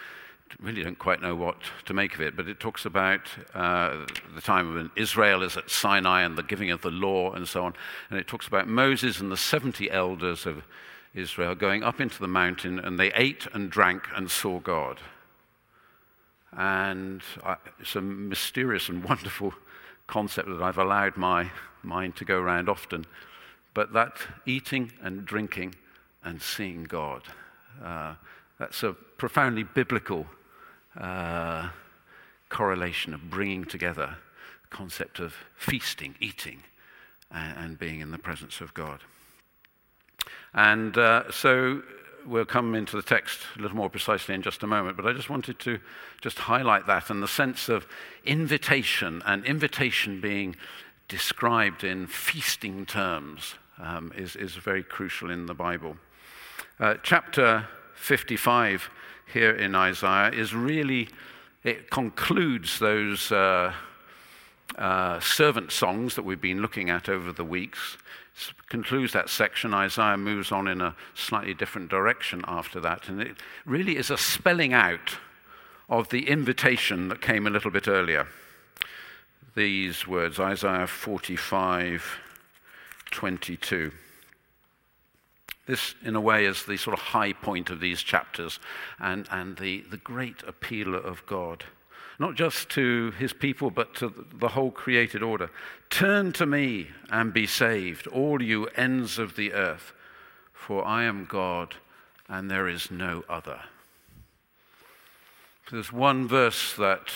really 0.61 0.83
don't 0.83 0.99
quite 0.99 1.23
know 1.23 1.35
what 1.35 1.57
to 1.87 1.95
make 1.95 2.15
of 2.15 2.21
it, 2.21 2.37
but 2.37 2.49
it 2.49 2.61
talks 2.61 2.85
about 2.85 3.23
uh, 3.55 4.05
the 4.35 4.43
time 4.43 4.75
when 4.75 4.91
Israel 4.95 5.43
is 5.43 5.57
at 5.57 5.71
Sinai 5.71 6.21
and 6.21 6.37
the 6.37 6.43
giving 6.43 6.71
of 6.71 6.83
the 6.83 6.91
law 6.91 7.33
and 7.33 7.49
so 7.49 7.65
on. 7.65 7.73
And 8.11 8.19
it 8.19 8.27
talks 8.27 8.47
about 8.47 8.69
Moses 8.69 9.19
and 9.19 9.33
the 9.33 9.37
70 9.39 9.91
elders 9.91 10.45
of 10.45 10.65
Israel 11.15 11.55
going 11.55 11.83
up 11.83 11.99
into 11.99 12.21
the 12.21 12.29
mountain, 12.29 12.79
and 12.79 13.01
they 13.01 13.11
ate 13.15 13.47
and 13.55 13.71
drank 13.71 14.07
and 14.15 14.31
saw 14.31 14.61
God. 14.61 15.01
And 16.53 17.23
I, 17.43 17.57
it's 17.81 17.97
a 17.97 18.03
mysterious 18.03 18.91
and 18.91 19.03
wonderful 19.09 19.55
concept 20.07 20.49
that 20.49 20.63
I've 20.63 20.77
allowed 20.77 21.17
my 21.17 21.51
mind 21.87 22.17
to 22.17 22.25
go 22.25 22.39
around 22.39 22.69
often. 22.69 23.07
But 23.75 23.93
that 23.93 24.17
eating 24.45 24.93
and 25.03 25.25
drinking 25.25 25.75
and 26.25 26.43
seeing 26.43 26.85
God, 26.85 27.23
uh, 27.83 28.15
that's 28.59 28.83
a 28.83 28.93
profoundly 28.93 29.63
biblical 29.63 30.27
uh, 30.99 31.69
correlation 32.49 33.15
of 33.15 33.31
bringing 33.31 33.65
together 33.65 34.17
the 34.63 34.77
concept 34.77 35.19
of 35.19 35.35
feasting, 35.57 36.15
eating, 36.21 36.63
and, 37.31 37.59
and 37.59 37.79
being 37.79 38.01
in 38.01 38.11
the 38.11 38.19
presence 38.19 38.61
of 38.61 38.73
God. 38.75 39.01
And 40.55 40.97
uh, 40.97 41.31
so 41.31 41.83
we'll 42.27 42.45
come 42.45 42.75
into 42.75 42.97
the 42.97 43.03
text 43.03 43.41
a 43.57 43.63
little 43.63 43.77
more 43.77 43.91
precisely 43.91 44.35
in 44.35 44.43
just 44.43 44.63
a 44.63 44.67
moment, 44.67 44.97
but 44.97 45.07
I 45.07 45.13
just 45.13 45.31
wanted 45.31 45.59
to 45.61 45.79
just 46.21 46.39
highlight 46.39 46.87
that 46.87 47.11
and 47.11 47.23
the 47.23 47.29
sense 47.29 47.69
of 47.69 47.87
invitation 48.25 49.23
and 49.27 49.45
invitation 49.45 50.21
being 50.21 50.57
described 51.09 51.85
in 51.85 52.07
feasting 52.07 52.87
terms 52.87 53.55
um, 53.79 54.13
is, 54.17 54.37
is 54.37 54.55
very 54.55 54.83
crucial 54.83 55.31
in 55.31 55.47
the 55.47 55.55
Bible. 55.55 55.97
Uh, 56.81 56.95
chapter 57.03 57.67
55 57.95 58.91
here 59.33 59.53
in 59.55 59.75
Isaiah 59.75 60.31
is 60.31 60.55
really, 60.55 61.09
it 61.65 61.91
concludes 61.91 62.79
those 62.79 63.31
uh, 63.33 63.73
uh, 64.77 65.21
servant 65.21 65.73
songs 65.73 66.15
that 66.15 66.25
we've 66.25 66.41
been 66.41 66.61
looking 66.61 66.91
at 66.91 67.09
over 67.09 67.33
the 67.33 67.45
weeks. 67.45 67.97
It 68.37 68.69
concludes 68.69 69.13
that 69.13 69.29
section. 69.29 69.73
Isaiah 69.73 70.17
moves 70.17 70.53
on 70.53 70.69
in 70.69 70.81
a 70.81 70.95
slightly 71.15 71.55
different 71.55 71.89
direction 71.89 72.45
after 72.47 72.81
that. 72.81 73.09
And 73.09 73.21
it 73.21 73.37
really 73.65 73.97
is 73.97 74.11
a 74.11 74.19
spelling 74.19 74.73
out 74.73 75.17
of 75.89 76.09
the 76.11 76.29
invitation 76.29 77.09
that 77.09 77.23
came 77.23 77.47
a 77.47 77.51
little 77.51 77.71
bit 77.71 77.89
earlier 77.89 78.27
these 79.57 80.07
words 80.07 80.39
Isaiah 80.39 80.87
45 80.87 82.19
22. 83.11 83.93
This, 85.67 85.95
in 86.05 86.15
a 86.15 86.21
way, 86.21 86.45
is 86.45 86.65
the 86.65 86.77
sort 86.77 86.97
of 86.97 87.03
high 87.03 87.33
point 87.33 87.71
of 87.71 87.81
these 87.81 88.03
chapters 88.03 88.61
and, 89.01 89.27
and 89.31 89.57
the, 89.57 89.85
the 89.91 89.97
great 89.97 90.43
appeal 90.47 90.95
of 90.95 91.27
God, 91.27 91.65
not 92.21 92.37
just 92.37 92.69
to 92.71 93.13
his 93.13 93.33
people, 93.33 93.71
but 93.71 93.95
to 93.97 94.27
the 94.35 94.49
whole 94.49 94.71
created 94.71 95.23
order. 95.23 95.51
Turn 95.91 96.33
to 96.35 96.47
me 96.47 96.89
and 97.11 97.33
be 97.33 97.47
saved, 97.47 98.07
all 98.07 98.41
you 98.41 98.67
ends 98.77 99.19
of 99.19 99.35
the 99.35 99.53
earth, 99.53 99.93
for 100.53 100.85
I 100.85 101.05
am 101.05 101.25
God 101.25 101.75
and 102.29 102.51
there 102.51 102.69
is 102.69 102.91
no 102.91 103.25
other. 103.29 103.61
There's 105.71 105.93
one 105.93 106.29
verse 106.29 106.75
that 106.75 107.09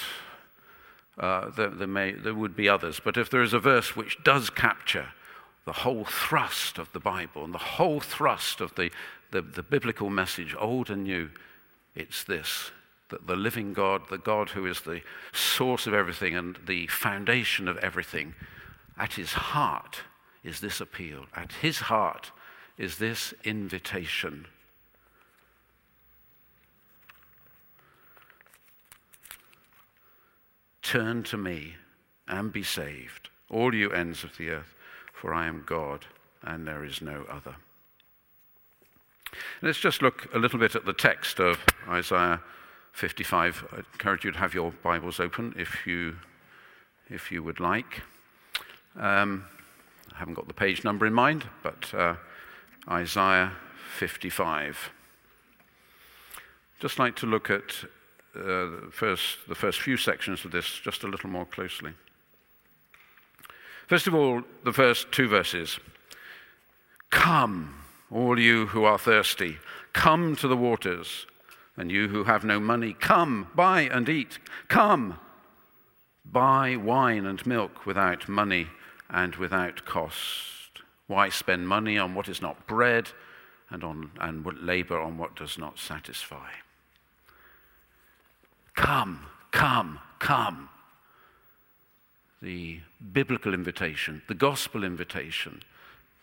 uh, 1.19 1.51
there, 1.51 1.69
there, 1.69 1.89
may, 1.89 2.13
there 2.13 2.35
would 2.35 2.57
be 2.57 2.69
others. 2.69 3.01
But 3.03 3.17
if 3.17 3.31
there 3.31 3.43
is 3.43 3.53
a 3.53 3.59
verse 3.59 3.95
which 3.97 4.23
does 4.25 4.51
capture 4.51 5.09
the 5.67 5.73
whole 5.73 6.05
thrust 6.05 6.79
of 6.79 6.93
the 6.93 7.01
Bible 7.01 7.45
and 7.45 7.55
the 7.55 7.59
whole 7.59 8.01
thrust 8.01 8.61
of 8.61 8.75
the, 8.75 8.91
the, 9.31 9.43
the 9.43 9.63
biblical 9.63 10.11
message, 10.11 10.55
old 10.59 10.91
and 10.91 11.05
new, 11.05 11.31
it's 11.95 12.25
this 12.25 12.71
that 13.11 13.27
the 13.27 13.37
living 13.37 13.73
God, 13.73 14.03
the 14.09 14.19
God 14.19 14.51
who 14.51 14.67
is 14.67 14.83
the 14.83 15.03
source 15.33 15.87
of 15.87 15.95
everything 15.95 16.35
and 16.35 16.57
the 16.67 16.87
foundation 16.87 17.69
of 17.69 17.77
everything, 17.79 18.35
at 18.97 19.15
his 19.15 19.33
heart 19.33 20.03
is 20.43 20.61
this 20.61 20.81
appeal. 20.81 21.27
At 21.35 21.53
his 21.55 21.79
heart 21.79 22.31
is 22.79 22.99
this 22.99 23.35
invitation. 23.45 24.47
Turn 30.91 31.23
to 31.23 31.37
me 31.37 31.77
and 32.27 32.53
be 32.53 32.65
saved, 32.65 33.31
all 33.49 33.73
you 33.73 33.93
ends 33.93 34.25
of 34.25 34.37
the 34.37 34.51
earth, 34.51 34.75
for 35.13 35.33
I 35.33 35.47
am 35.47 35.63
God 35.65 36.07
and 36.43 36.67
there 36.67 36.85
is 36.85 37.01
no 37.01 37.25
other. 37.31 37.55
Let's 39.63 39.79
just 39.79 40.03
look 40.03 40.27
a 40.35 40.39
little 40.41 40.59
bit 40.59 40.75
at 40.75 40.87
the 40.87 40.93
text 40.93 41.39
of 41.39 41.65
Isaiah 41.89 42.41
55. 42.91 43.67
I 43.73 43.77
encourage 43.77 44.25
you 44.25 44.33
to 44.33 44.39
have 44.41 44.53
your 44.53 44.73
Bibles 44.83 45.21
open 45.21 45.55
if 45.57 45.87
you, 45.87 46.17
if 47.09 47.31
you 47.31 47.45
would 47.45 47.61
like. 47.61 48.03
Um, 48.99 49.45
I 50.13 50.19
haven't 50.19 50.35
got 50.35 50.49
the 50.49 50.55
page 50.55 50.83
number 50.83 51.07
in 51.07 51.15
mind, 51.15 51.45
but 51.63 51.95
uh, 51.95 52.17
Isaiah 52.91 53.53
55. 53.97 54.91
Just 56.81 56.99
like 56.99 57.15
to 57.15 57.27
look 57.27 57.49
at 57.49 57.85
uh, 58.37 58.91
first, 58.91 59.39
the 59.49 59.55
first 59.55 59.81
few 59.81 59.97
sections 59.97 60.45
of 60.45 60.53
this 60.53 60.67
just 60.79 61.03
a 61.03 61.09
little 61.09 61.31
more 61.31 61.47
closely. 61.47 61.93
First 63.89 64.07
of 64.07 64.15
all, 64.15 64.43
the 64.65 64.73
first 64.73 65.11
two 65.11 65.29
verses. 65.29 65.81
Come, 67.11 67.75
all 68.11 68.39
you 68.39 68.67
who 68.67 68.85
are 68.85 68.99
thirsty, 68.99 69.59
come 69.93 70.37
to 70.37 70.47
the 70.47 70.57
waters. 70.57 71.27
And 71.77 71.91
you 71.91 72.09
who 72.09 72.25
have 72.25 72.45
no 72.45 72.61
money, 72.61 72.93
come, 72.93 73.49
buy 73.55 73.83
and 73.83 74.09
eat. 74.09 74.39
Come, 74.69 75.19
buy 76.25 76.77
wine 76.77 77.27
and 77.27 77.45
milk 77.47 77.87
without 77.87 78.29
money 78.29 78.69
and 79.09 79.35
without 79.37 79.85
cost. 79.85 80.83
Why 81.07 81.29
spend 81.29 81.67
money 81.67 81.99
on 81.99 82.15
what 82.15 82.29
is 82.29 82.41
not 82.41 82.67
bread 82.67 83.11
and, 83.71 83.83
on, 83.83 84.13
and 84.21 84.47
labor 84.63 85.01
on 85.01 85.19
what 85.19 85.35
does 85.35 85.59
not 85.59 85.79
satisfy? 85.79 86.51
Come, 88.81 89.27
come, 89.51 89.99
come. 90.19 90.71
The 92.41 92.81
biblical 93.13 93.53
invitation, 93.53 94.23
the 94.27 94.35
gospel 94.35 94.85
invitation 94.85 95.63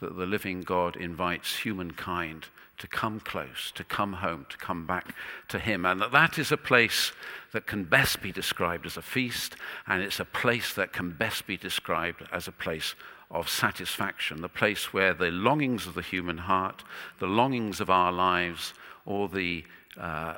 that 0.02 0.18
the 0.18 0.26
living 0.26 0.62
God 0.62 0.96
invites 0.96 1.58
humankind 1.58 2.48
to 2.80 2.88
come 2.88 3.20
close, 3.20 3.72
to 3.76 3.84
come 3.84 4.14
home, 4.14 4.48
to 4.50 4.58
come 4.58 4.88
back 4.88 5.14
to 5.50 5.60
Him. 5.60 5.86
And 5.86 6.02
that 6.02 6.12
that 6.14 6.40
is 6.40 6.52
a 6.52 6.58
place 6.58 7.12
that 7.54 7.68
can 7.68 7.84
best 7.84 8.24
be 8.24 8.32
described 8.32 8.88
as 8.88 8.98
a 8.98 9.04
feast, 9.04 9.56
and 9.86 10.02
it's 10.02 10.20
a 10.20 10.26
place 10.26 10.74
that 10.74 10.92
can 10.92 11.12
best 11.12 11.46
be 11.46 11.58
described 11.58 12.24
as 12.32 12.48
a 12.48 12.52
place 12.52 12.96
of 13.30 13.48
satisfaction, 13.50 14.42
the 14.42 14.50
place 14.50 14.92
where 14.92 15.14
the 15.14 15.30
longings 15.30 15.86
of 15.86 15.94
the 15.94 16.02
human 16.02 16.40
heart, 16.40 16.84
the 17.20 17.28
longings 17.28 17.80
of 17.80 17.92
our 17.92 18.12
lives, 18.12 18.74
or 19.06 19.30
the, 19.30 19.64
uh, 20.00 20.38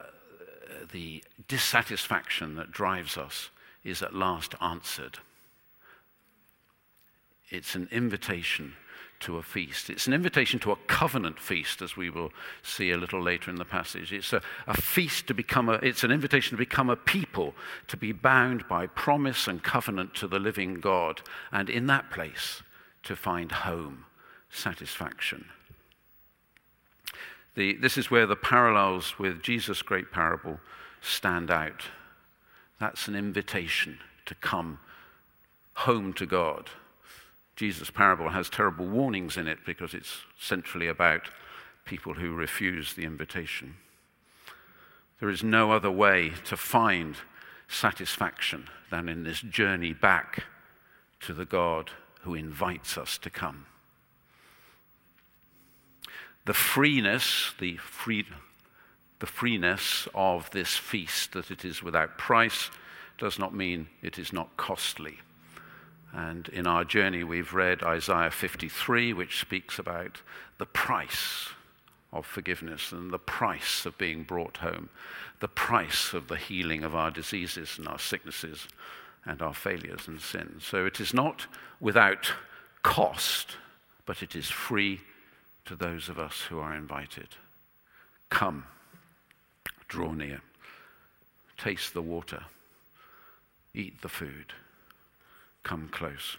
the 0.91 1.23
dissatisfaction 1.47 2.55
that 2.55 2.71
drives 2.71 3.17
us 3.17 3.49
is 3.83 4.01
at 4.01 4.15
last 4.15 4.55
answered. 4.61 5.19
It's 7.49 7.75
an 7.75 7.87
invitation 7.91 8.73
to 9.21 9.37
a 9.37 9.43
feast. 9.43 9.89
It's 9.89 10.07
an 10.07 10.13
invitation 10.13 10.59
to 10.59 10.71
a 10.71 10.77
covenant 10.87 11.39
feast, 11.39 11.81
as 11.81 11.97
we 11.97 12.09
will 12.09 12.31
see 12.63 12.91
a 12.91 12.97
little 12.97 13.21
later 13.21 13.51
in 13.51 13.57
the 13.57 13.65
passage. 13.65 14.13
It's 14.13 14.31
a, 14.31 14.41
a, 14.65 14.79
feast 14.79 15.27
to 15.27 15.33
become 15.33 15.67
a, 15.67 15.73
it's 15.73 16.03
an 16.03 16.11
invitation 16.11 16.51
to 16.51 16.57
become 16.57 16.89
a 16.89 16.95
people, 16.95 17.53
to 17.87 17.97
be 17.97 18.11
bound 18.11 18.67
by 18.67 18.87
promise 18.87 19.47
and 19.47 19.61
covenant 19.61 20.15
to 20.15 20.27
the 20.27 20.39
living 20.39 20.75
God, 20.75 21.21
and 21.51 21.69
in 21.69 21.87
that 21.87 22.09
place 22.11 22.63
to 23.03 23.15
find 23.15 23.51
home, 23.51 24.05
satisfaction. 24.49 25.45
The, 27.59 27.75
this 27.75 27.97
is 27.97 28.09
where 28.09 28.25
the 28.25 28.35
parallels 28.35 29.19
with 29.19 29.43
Jesus' 29.43 29.81
great 29.81 30.11
parable 30.11 30.59
stand 31.01 31.51
out. 31.51 31.83
That's 32.79 33.07
an 33.07 33.15
invitation 33.15 33.99
to 34.25 34.35
come 34.35 34.79
home 35.73 36.13
to 36.13 36.25
God 36.25 36.69
Jesus' 37.59 37.91
parable 37.91 38.29
has 38.29 38.49
terrible 38.49 38.85
warnings 38.85 39.35
in 39.35 39.45
it 39.45 39.57
because 39.65 39.93
it's 39.93 40.21
centrally 40.39 40.87
about 40.87 41.23
people 41.83 42.13
who 42.13 42.33
refuse 42.33 42.93
the 42.93 43.03
invitation. 43.03 43.75
There 45.19 45.29
is 45.29 45.43
no 45.43 45.73
other 45.73 45.91
way 45.91 46.31
to 46.45 46.55
find 46.55 47.17
satisfaction 47.67 48.69
than 48.89 49.09
in 49.09 49.25
this 49.25 49.41
journey 49.41 49.91
back 49.91 50.45
to 51.19 51.33
the 51.33 51.43
God 51.43 51.91
who 52.21 52.33
invites 52.33 52.97
us 52.97 53.17
to 53.17 53.29
come. 53.29 53.65
The 56.49 56.55
freeness, 56.55 57.53
the, 57.59 57.77
free, 57.77 58.25
the 59.19 59.27
freeness 59.27 60.07
of 60.15 60.49
this 60.49 60.75
feast, 60.75 61.33
that 61.33 61.51
it 61.51 61.63
is 61.63 61.83
without 61.83 62.17
price, 62.17 62.71
does 63.19 63.37
not 63.37 63.53
mean 63.53 63.87
it 64.01 64.17
is 64.17 64.33
not 64.33 64.57
costly. 64.57 65.19
And 66.11 66.49
in 66.49 66.65
our 66.65 66.83
journey, 66.83 67.23
we've 67.23 67.53
read 67.53 67.83
Isaiah 67.83 68.31
53, 68.31 69.13
which 69.13 69.39
speaks 69.39 69.77
about 69.77 70.21
the 70.57 70.65
price 70.65 71.49
of 72.11 72.25
forgiveness 72.25 72.91
and 72.91 73.11
the 73.11 73.19
price 73.19 73.85
of 73.85 73.95
being 73.99 74.23
brought 74.23 74.57
home, 74.57 74.89
the 75.41 75.47
price 75.47 76.15
of 76.15 76.29
the 76.29 76.37
healing 76.37 76.83
of 76.83 76.95
our 76.95 77.11
diseases 77.11 77.75
and 77.77 77.87
our 77.87 77.99
sicknesses 77.99 78.67
and 79.23 79.43
our 79.43 79.53
failures 79.53 80.07
and 80.07 80.19
sins. 80.19 80.65
So 80.65 80.87
it 80.87 80.99
is 80.99 81.13
not 81.13 81.45
without 81.79 82.33
cost, 82.81 83.51
but 84.07 84.23
it 84.23 84.35
is 84.35 84.49
free 84.49 85.01
to 85.69 85.75
those 85.75 86.09
of 86.09 86.19
us 86.19 86.41
who 86.49 86.59
are 86.59 86.75
invited. 86.75 87.29
Come, 88.29 88.65
draw 89.87 90.11
near, 90.11 90.41
taste 91.57 91.93
the 91.93 92.01
water, 92.01 92.43
eat 93.73 94.01
the 94.01 94.09
food 94.09 94.53
come 95.63 95.87
close. 95.89 96.37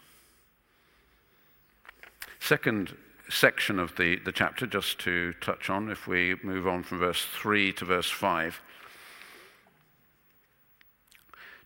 Second 2.40 2.96
section 3.28 3.78
of 3.78 3.94
the, 3.96 4.16
the 4.24 4.32
chapter, 4.32 4.66
just 4.66 4.98
to 4.98 5.32
touch 5.34 5.70
on, 5.70 5.88
if 5.88 6.08
we 6.08 6.34
move 6.42 6.66
on 6.66 6.82
from 6.82 6.98
verse 6.98 7.24
3 7.24 7.72
to 7.74 7.84
verse 7.84 8.10
5, 8.10 8.60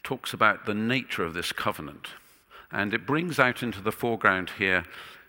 talks 0.03 0.35
about 0.35 0.67
the 0.67 0.75
nature 0.75 1.25
of 1.25 1.33
this 1.33 1.53
covenant. 1.53 2.09
And 2.71 2.93
it 2.93 3.07
brings 3.07 3.39
out 3.39 3.63
into 3.63 3.81
the 3.81 3.91
foreground 3.91 4.51
here 4.59 4.85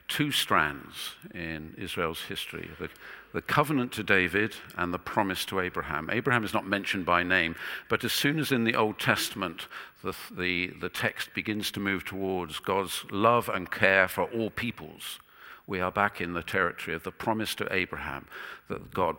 two 0.07 0.31
strands 0.31 1.15
in 1.33 1.73
Israel's 1.77 2.21
history 2.23 2.69
the, 2.79 2.89
the 3.33 3.41
covenant 3.41 3.91
to 3.93 4.03
David 4.03 4.55
and 4.77 4.93
the 4.93 4.99
promise 4.99 5.45
to 5.45 5.59
Abraham. 5.59 6.09
Abraham 6.11 6.43
is 6.43 6.53
not 6.53 6.67
mentioned 6.67 7.05
by 7.05 7.23
name, 7.23 7.55
but 7.89 8.03
as 8.03 8.13
soon 8.13 8.39
as 8.39 8.51
in 8.51 8.63
the 8.63 8.75
Old 8.75 8.99
Testament 8.99 9.67
the, 10.03 10.13
the, 10.31 10.67
the 10.79 10.89
text 10.89 11.33
begins 11.33 11.71
to 11.71 11.79
move 11.79 12.05
towards 12.05 12.59
God's 12.59 13.03
love 13.11 13.49
and 13.49 13.71
care 13.71 14.07
for 14.07 14.25
all 14.25 14.49
peoples, 14.49 15.19
we 15.67 15.79
are 15.79 15.91
back 15.91 16.21
in 16.21 16.33
the 16.33 16.43
territory 16.43 16.95
of 16.95 17.03
the 17.03 17.11
promise 17.11 17.55
to 17.55 17.73
Abraham 17.73 18.27
that 18.69 18.93
God 18.93 19.17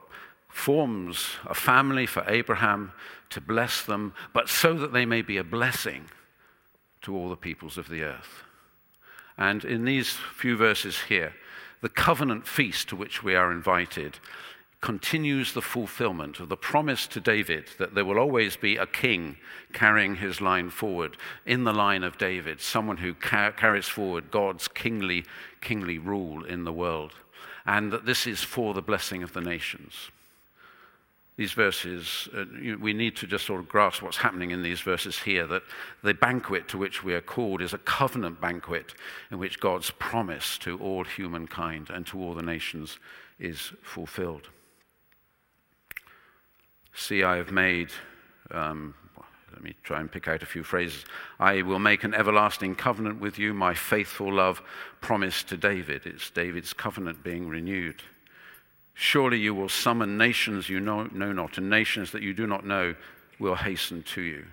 forms 0.49 1.33
a 1.45 1.55
family 1.55 2.07
for 2.07 2.25
Abraham 2.29 2.93
to 3.31 3.41
bless 3.41 3.83
them, 3.83 4.15
but 4.33 4.49
so 4.49 4.75
that 4.75 4.93
they 4.93 5.05
may 5.05 5.23
be 5.23 5.37
a 5.37 5.45
blessing 5.45 6.07
to 7.03 7.15
all 7.15 7.29
the 7.29 7.37
peoples 7.37 7.77
of 7.77 7.89
the 7.89 8.03
earth. 8.03 8.46
And 9.39 9.65
in 9.65 9.85
these 9.85 10.11
few 10.11 10.57
verses 10.57 11.03
here, 11.09 11.35
the 11.83 11.89
covenant 11.89 12.47
feast 12.47 12.89
to 12.89 12.97
which 12.97 13.23
we 13.23 13.35
are 13.35 13.53
invited 13.53 14.19
continues 14.81 15.53
the 15.53 15.63
fulfillment 15.63 16.39
of 16.39 16.49
the 16.49 16.57
promise 16.57 17.07
to 17.09 17.21
David 17.21 17.67
that 17.79 17.95
there 17.95 18.05
will 18.05 18.19
always 18.19 18.57
be 18.57 18.77
a 18.77 18.87
king 18.87 19.37
carrying 19.73 20.17
his 20.17 20.41
line 20.41 20.71
forward. 20.71 21.17
In 21.45 21.65
the 21.65 21.73
line 21.73 22.03
of 22.03 22.19
David, 22.19 22.61
someone 22.61 22.99
who 22.99 23.15
car- 23.15 23.53
carries 23.53 23.89
forward 23.89 24.31
God's 24.31 24.69
kingly, 24.69 25.25
kingly 25.61 25.99
rule 25.99 26.45
in 26.45 26.65
the 26.65 26.73
world, 26.73 27.15
and 27.65 27.93
that 27.93 28.07
this 28.07 28.27
is 28.27 28.43
for 28.43 28.75
the 28.75 28.83
blessing 28.83 29.23
of 29.23 29.33
the 29.33 29.41
nations 29.41 30.11
these 31.37 31.53
verses, 31.53 32.29
uh, 32.35 32.45
we 32.81 32.95
need 32.95 33.15
to 33.17 33.27
just 33.27 33.45
sort 33.45 33.61
of 33.61 33.69
grasp 33.69 34.03
what's 34.03 34.17
happening 34.17 34.53
in 34.53 34.63
these 34.63 34.81
verses 34.81 35.19
here 35.19 35.47
that 35.47 35.63
the 36.03 36.15
banquet 36.15 36.67
to 36.69 36.79
which 36.79 37.05
we 37.05 37.13
are 37.13 37.21
called 37.21 37.61
is 37.61 37.75
a 37.75 37.79
covenant 37.79 38.41
banquet 38.41 38.95
in 39.31 39.39
which 39.39 39.61
God's 39.61 39.91
promise 39.91 40.57
to 40.59 40.79
all 40.79 41.05
humankind 41.05 41.91
and 41.91 42.07
to 42.07 42.19
all 42.19 42.35
the 42.35 42.43
nations 42.43 42.99
is 43.39 43.73
fulfilled. 43.83 44.49
See, 46.95 47.23
I 47.23 47.37
have 47.37 47.53
made, 47.53 47.91
um, 48.51 48.95
let 49.53 49.63
me 49.63 49.75
try 49.83 50.01
and 50.01 50.11
pick 50.11 50.29
out 50.29 50.43
a 50.43 50.47
few 50.47 50.65
phrases. 50.65 51.05
I 51.39 51.61
will 51.61 51.79
make 51.79 52.03
an 52.03 52.15
everlasting 52.15 52.77
covenant 52.77 53.21
with 53.21 53.39
you, 53.39 53.53
my 53.53 53.75
faithful 53.75 54.33
love 54.33 54.63
promised 55.03 55.49
to 55.49 55.59
David. 55.59 56.07
It's 56.07 56.31
David's 56.31 56.73
covenant 56.73 57.23
being 57.23 57.47
renewed. 57.47 58.03
Surely 58.99 59.39
you 59.39 59.55
will 59.55 59.69
summon 59.69 60.17
nations 60.17 60.71
you 60.71 60.81
know, 60.81 61.05
know 61.13 61.31
not, 61.31 61.59
and 61.59 61.69
nations 61.69 62.13
that 62.13 62.23
you 62.23 62.33
do 62.33 62.47
not 62.47 62.65
know 62.65 62.95
will 63.39 63.55
hasten 63.55 64.03
to 64.03 64.23
you 64.23 64.47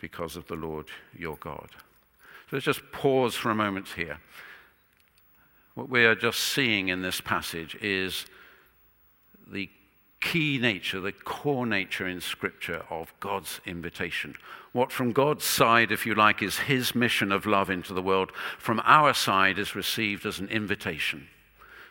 because 0.00 0.34
of 0.34 0.48
the 0.48 0.56
Lord 0.56 0.86
your 1.16 1.36
God. 1.36 1.68
So 1.70 2.56
let's 2.56 2.64
just 2.66 2.82
pause 2.90 3.36
for 3.36 3.50
a 3.50 3.54
moment 3.54 3.86
here. 3.94 4.18
What 5.74 5.88
we 5.88 6.04
are 6.04 6.16
just 6.16 6.40
seeing 6.40 6.88
in 6.88 7.02
this 7.02 7.20
passage 7.20 7.76
is 7.76 8.26
the 9.46 9.70
key 10.20 10.58
nature, 10.58 10.98
the 10.98 11.12
core 11.12 11.64
nature 11.64 12.08
in 12.08 12.20
Scripture 12.20 12.84
of 12.90 13.14
God's 13.20 13.60
invitation. 13.64 14.34
What 14.72 14.90
from 14.90 15.12
God's 15.12 15.44
side, 15.44 15.92
if 15.92 16.04
you 16.06 16.16
like, 16.16 16.42
is 16.42 16.58
His 16.58 16.92
mission 16.92 17.30
of 17.30 17.46
love 17.46 17.70
into 17.70 17.94
the 17.94 18.02
world, 18.02 18.32
from 18.58 18.82
our 18.84 19.14
side 19.14 19.60
is 19.60 19.76
received 19.76 20.26
as 20.26 20.40
an 20.40 20.48
invitation 20.48 21.28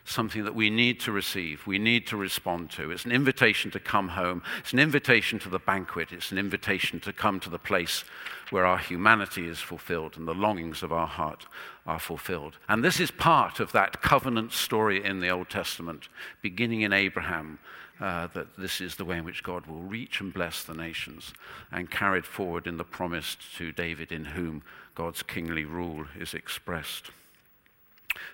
something 0.06 0.44
that 0.44 0.56
we 0.56 0.70
need 0.70 1.00
to 1.02 1.12
receive, 1.12 1.66
we 1.68 1.78
need 1.78 2.08
to 2.08 2.18
respond 2.18 2.70
to. 2.72 2.92
It's 2.92 3.06
an 3.06 3.12
invitation 3.12 3.72
to 3.72 3.80
come 3.80 4.10
home, 4.10 4.44
it's 4.60 4.74
an 4.74 4.80
invitation 4.80 5.40
to 5.40 5.50
the 5.50 5.60
banquet, 5.60 6.12
it's 6.12 6.32
an 6.32 6.38
invitation 6.38 7.00
to 7.02 7.14
come 7.14 7.40
to 7.42 7.50
the 7.50 7.60
place 7.60 8.04
where 8.50 8.66
our 8.66 8.78
humanity 8.78 9.48
is 9.48 9.60
fulfilled 9.60 10.18
and 10.18 10.28
the 10.28 10.34
longings 10.34 10.84
of 10.84 10.92
our 10.92 11.08
heart 11.08 11.46
are 11.86 12.00
fulfilled. 12.00 12.58
And 12.68 12.84
this 12.84 13.00
is 13.00 13.12
part 13.12 13.60
of 13.60 13.72
that 13.72 14.02
covenant 14.02 14.52
story 14.54 15.04
in 15.04 15.20
the 15.20 15.30
Old 15.30 15.50
Testament, 15.50 16.10
beginning 16.42 16.82
in 16.82 16.94
Abraham. 16.94 17.60
Uh, 18.00 18.26
that 18.34 18.48
this 18.58 18.82
is 18.82 18.96
the 18.96 19.06
way 19.06 19.20
in 19.20 19.24
which 19.24 19.44
God 19.44 19.68
will 19.68 19.84
reach 19.84 20.22
and 20.22 20.34
bless 20.34 20.64
the 20.64 20.74
nations, 20.74 21.36
and 21.72 21.92
carried 21.92 22.26
forward 22.26 22.66
in 22.66 22.78
the 22.78 22.84
promise 22.84 23.38
to 23.58 23.72
David, 23.72 24.12
in 24.12 24.26
whom 24.26 24.64
God's 24.96 25.22
kingly 25.22 25.66
rule 25.66 26.08
is 26.20 26.34
expressed. 26.34 27.12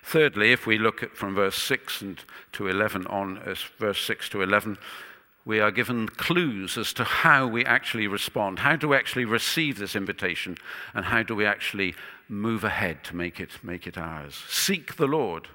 Thirdly, 0.02 0.52
if 0.52 0.66
we 0.66 0.78
look 0.78 1.02
at 1.02 1.16
from 1.16 1.34
verse 1.34 1.56
6 1.56 2.02
and 2.02 2.20
to 2.52 2.68
11 2.68 3.06
on, 3.06 3.38
as 3.38 3.62
verse 3.78 4.00
6 4.02 4.28
to 4.30 4.42
11, 4.42 4.78
we 5.44 5.60
are 5.60 5.70
given 5.70 6.08
clues 6.08 6.76
as 6.76 6.92
to 6.92 7.04
how 7.04 7.46
we 7.46 7.64
actually 7.64 8.06
respond. 8.06 8.58
How 8.58 8.76
do 8.76 8.88
we 8.88 8.96
actually 8.96 9.24
receive 9.24 9.78
this 9.78 9.96
invitation? 9.96 10.58
And 10.94 11.06
how 11.06 11.22
do 11.22 11.34
we 11.34 11.46
actually 11.46 11.94
move 12.28 12.64
ahead 12.64 13.02
to 13.04 13.16
make 13.16 13.40
it, 13.40 13.52
make 13.62 13.86
it 13.86 13.96
ours? 13.96 14.42
Seek 14.48 14.96
the 14.96 15.06
Lord 15.06 15.48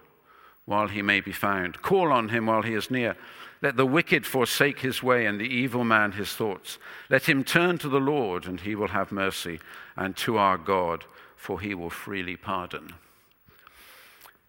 while 0.66 0.88
he 0.88 1.02
may 1.02 1.20
be 1.20 1.32
found, 1.32 1.82
call 1.82 2.12
on 2.12 2.30
him 2.30 2.48
while 2.48 2.64
he 2.64 2.74
is 2.74 2.90
near. 2.90 3.16
Let 3.62 3.78
the 3.78 3.86
wicked 3.86 4.26
forsake 4.26 4.80
his 4.80 5.04
way 5.04 5.26
and 5.26 5.40
the 5.40 5.44
evil 5.44 5.84
man 5.84 6.14
his 6.14 6.34
thoughts. 6.34 6.80
Let 7.10 7.30
him 7.30 7.44
turn 7.44 7.78
to 7.78 7.90
the 7.90 8.00
Lord, 8.00 8.46
and 8.46 8.62
he 8.62 8.74
will 8.74 8.90
have 8.90 9.12
mercy, 9.12 9.60
and 9.96 10.18
to 10.18 10.38
our 10.38 10.58
God, 10.58 11.06
for 11.36 11.60
he 11.60 11.76
will 11.76 11.90
freely 11.90 12.36
pardon 12.36 12.96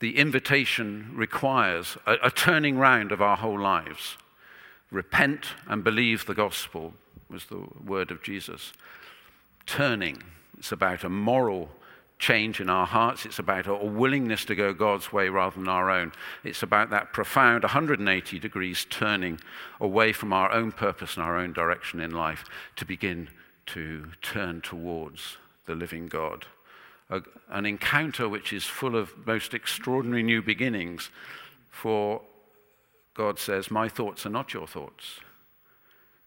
the 0.05 0.19
invitation 0.19 1.11
requires 1.15 1.97
a, 2.05 2.17
a 2.25 2.31
turning 2.31 2.77
round 2.77 3.11
of 3.11 3.23
our 3.23 3.39
whole 3.39 3.59
lives. 3.59 4.19
Repent 4.91 5.47
and 5.67 5.83
believe 5.83 6.27
the 6.27 6.35
gospel 6.35 6.93
was 7.31 7.47
the 7.47 7.67
word 7.87 8.11
of 8.11 8.23
Jesus. 8.23 8.75
Turning, 9.65 10.23
it's 10.59 10.73
about 10.73 11.05
a 11.05 11.09
moral 11.09 11.71
change 12.19 12.61
in 12.61 12.69
our 12.69 12.85
hearts. 12.87 13.25
It's 13.25 13.39
about 13.39 13.67
a 13.67 13.75
willingness 13.77 14.45
to 14.45 14.55
go 14.55 14.75
God's 14.75 15.11
way 15.11 15.31
rather 15.31 15.57
than 15.57 15.71
our 15.71 15.91
own. 15.91 16.13
It's 16.45 16.63
about 16.63 16.91
that 16.91 17.15
profound 17.15 17.63
180 17.63 18.39
degrees 18.39 18.87
turning 18.91 19.41
away 19.81 20.13
from 20.13 20.35
our 20.35 20.53
own 20.53 20.71
purpose 20.71 21.17
and 21.17 21.25
our 21.25 21.39
own 21.39 21.55
direction 21.55 21.99
in 21.99 22.11
life 22.11 22.45
to 22.77 22.85
begin 22.85 23.31
to 23.69 24.09
turn 24.21 24.61
towards 24.61 25.39
the 25.65 25.75
living 25.75 26.09
God 26.09 26.45
a, 27.11 27.21
an 27.51 27.67
encounter 27.67 28.29
which 28.29 28.53
is 28.53 28.65
full 28.65 28.97
of 28.97 29.27
most 29.27 29.55
extraordinary 29.55 30.23
new 30.23 30.43
beginnings. 30.43 31.11
For 31.71 32.23
God 33.15 33.39
says, 33.39 33.71
My 33.71 33.89
thoughts 33.89 34.27
are 34.27 34.31
not 34.31 34.55
your 34.55 34.67
thoughts. 34.67 35.21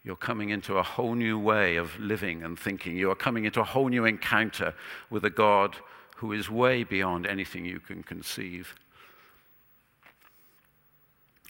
You're 0.03 0.15
coming 0.15 0.49
into 0.49 0.77
a 0.77 0.83
whole 0.83 1.15
new 1.15 1.37
way 1.37 1.75
of 1.75 1.99
living 1.99 2.43
and 2.43 2.57
thinking. 2.57 2.95
You 2.95 3.11
are 3.11 3.15
coming 3.15 3.45
into 3.45 3.59
a 3.59 3.65
whole 3.65 3.89
new 3.89 4.05
encounter 4.05 4.73
with 5.09 5.25
a 5.25 5.29
God 5.29 5.75
who 6.17 6.31
is 6.31 6.49
way 6.49 6.83
beyond 6.83 7.27
anything 7.27 7.65
you 7.65 7.79
can 7.79 8.03
conceive. 8.03 8.73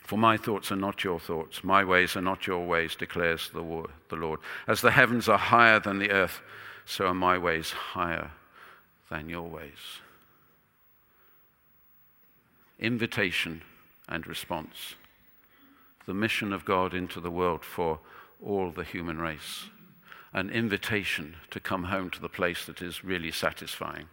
For 0.04 0.18
my 0.18 0.38
thoughts 0.38 0.72
are 0.72 0.78
not 0.78 1.04
your 1.04 1.20
thoughts, 1.20 1.64
my 1.64 1.84
ways 1.84 2.16
are 2.16 2.22
not 2.22 2.48
your 2.48 2.66
ways, 2.66 2.96
declares 2.96 3.50
the, 3.54 3.86
the 4.10 4.16
Lord. 4.16 4.40
As 4.68 4.80
the 4.82 4.92
heavens 4.92 5.28
are 5.28 5.38
higher 5.38 5.80
than 5.80 6.00
the 6.00 6.12
earth, 6.12 6.42
so 6.86 7.08
are 7.08 7.14
my 7.14 7.38
ways 7.38 7.72
higher 7.72 8.32
than 9.10 9.30
your 9.30 9.48
ways. 9.48 10.02
Invitation 12.80 13.62
and 14.08 14.28
response. 14.28 14.96
The 16.06 16.14
mission 16.14 16.54
of 16.54 16.66
God 16.66 16.94
into 16.94 17.20
the 17.20 17.32
world 17.32 17.66
for 17.66 18.00
all 18.44 18.72
the 18.72 18.84
human 18.84 19.20
race. 19.20 19.66
An 20.34 20.50
invitation 20.50 21.38
to 21.52 21.60
come 21.60 21.86
home 21.86 22.10
to 22.12 22.22
the 22.22 22.30
place 22.30 22.66
that 22.66 22.82
is 22.82 23.04
really 23.04 23.32
satisfying. 23.32 24.08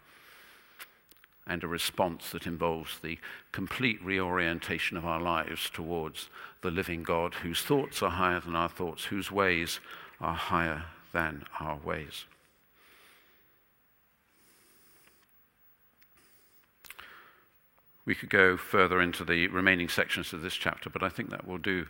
And 1.46 1.62
a 1.62 1.68
response 1.68 2.30
that 2.30 2.46
involves 2.46 2.98
the 3.00 3.18
complete 3.52 4.02
reorientation 4.02 4.96
of 4.96 5.04
our 5.04 5.20
lives 5.20 5.68
towards 5.68 6.30
the 6.62 6.70
living 6.70 7.02
God 7.02 7.34
whose 7.34 7.60
thoughts 7.60 8.02
are 8.02 8.10
higher 8.10 8.40
than 8.40 8.56
our 8.56 8.70
thoughts, 8.70 9.04
whose 9.04 9.30
ways 9.30 9.78
are 10.20 10.34
higher 10.34 10.84
than 11.12 11.44
our 11.60 11.76
ways. 11.76 12.24
We 18.06 18.14
could 18.14 18.30
go 18.30 18.56
further 18.56 19.00
into 19.00 19.24
the 19.24 19.48
remaining 19.48 19.88
sections 19.88 20.32
of 20.32 20.42
this 20.42 20.54
chapter, 20.54 20.90
but 20.90 21.02
I 21.02 21.08
think 21.08 21.30
that 21.30 21.46
will 21.46 21.58
do 21.58 21.86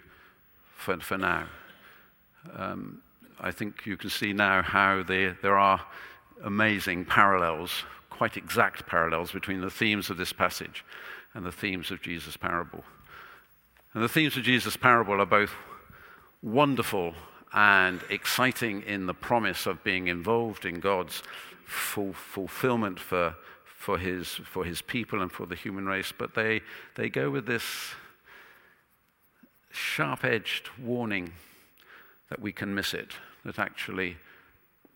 for, 0.77 0.99
for 1.01 1.19
now. 1.19 1.47
Um, 2.57 3.03
I 3.41 3.51
think 3.51 3.85
you 3.85 3.97
can 3.97 4.11
see 4.11 4.33
now 4.33 4.63
how 4.63 5.03
they, 5.03 5.35
there 5.43 5.59
are 5.59 5.81
amazing 6.45 7.05
parallels, 7.05 7.85
quite 8.11 8.37
exact 8.37 8.87
parallels, 8.87 9.33
between 9.33 9.61
the 9.61 9.71
themes 9.71 10.11
of 10.11 10.17
this 10.17 10.33
passage 10.33 10.85
and 11.35 11.45
the 11.45 11.53
themes 11.53 11.91
of 11.91 12.01
Jesus' 12.01 12.37
parable. 12.37 12.85
And 13.93 14.03
the 14.03 14.09
themes 14.09 14.37
of 14.37 14.45
Jesus' 14.45 14.77
parable 14.77 15.21
are 15.21 15.27
both 15.27 15.53
wonderful 16.43 17.15
and 17.53 18.01
exciting 18.11 18.83
in 18.83 19.07
the 19.07 19.15
promise 19.15 19.67
of 19.67 19.83
being 19.85 20.09
involved 20.09 20.65
in 20.65 20.81
God's 20.81 21.23
full 21.65 22.13
fulfillment 22.13 23.01
for 23.01 23.35
for 23.85 23.99
his, 23.99 24.29
for 24.29 24.65
his 24.65 24.81
people 24.81 25.21
and 25.21 25.31
for 25.31 25.45
the 25.45 25.55
human 25.55 25.85
race, 25.85 26.11
but 26.17 26.35
they, 26.35 26.63
they 26.95 27.11
go 27.11 27.29
with 27.29 27.45
this 27.45 27.63
sharp 29.71 30.25
edged 30.25 30.71
warning 30.83 31.35
that 32.31 32.41
we 32.41 32.51
can 32.51 32.75
miss 32.75 32.95
it, 32.95 33.13
that 33.45 33.59
actually 33.59 34.17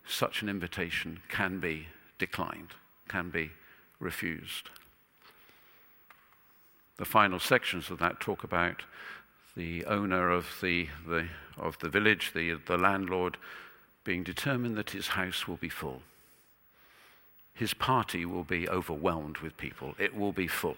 such 0.07 0.41
an 0.41 0.49
invitation 0.49 1.19
can 1.29 1.59
be 1.59 1.85
declined, 2.17 2.69
can 3.07 3.29
be 3.29 3.51
refused. 3.99 4.71
The 6.97 7.05
final 7.05 7.39
sections 7.39 7.91
of 7.91 7.99
that 7.99 8.19
talk 8.19 8.43
about 8.43 8.81
the 9.55 9.85
owner 9.85 10.31
of 10.31 10.47
the, 10.63 10.87
the, 11.07 11.27
of 11.59 11.77
the 11.77 11.89
village, 11.89 12.31
the, 12.33 12.53
the 12.65 12.77
landlord, 12.77 13.37
being 14.03 14.23
determined 14.23 14.75
that 14.77 14.89
his 14.89 15.09
house 15.09 15.47
will 15.47 15.57
be 15.57 15.69
full 15.69 16.01
his 17.59 17.73
party 17.73 18.25
will 18.25 18.45
be 18.45 18.69
overwhelmed 18.69 19.39
with 19.39 19.57
people. 19.57 19.93
It 19.99 20.15
will 20.15 20.31
be 20.31 20.47
full. 20.47 20.77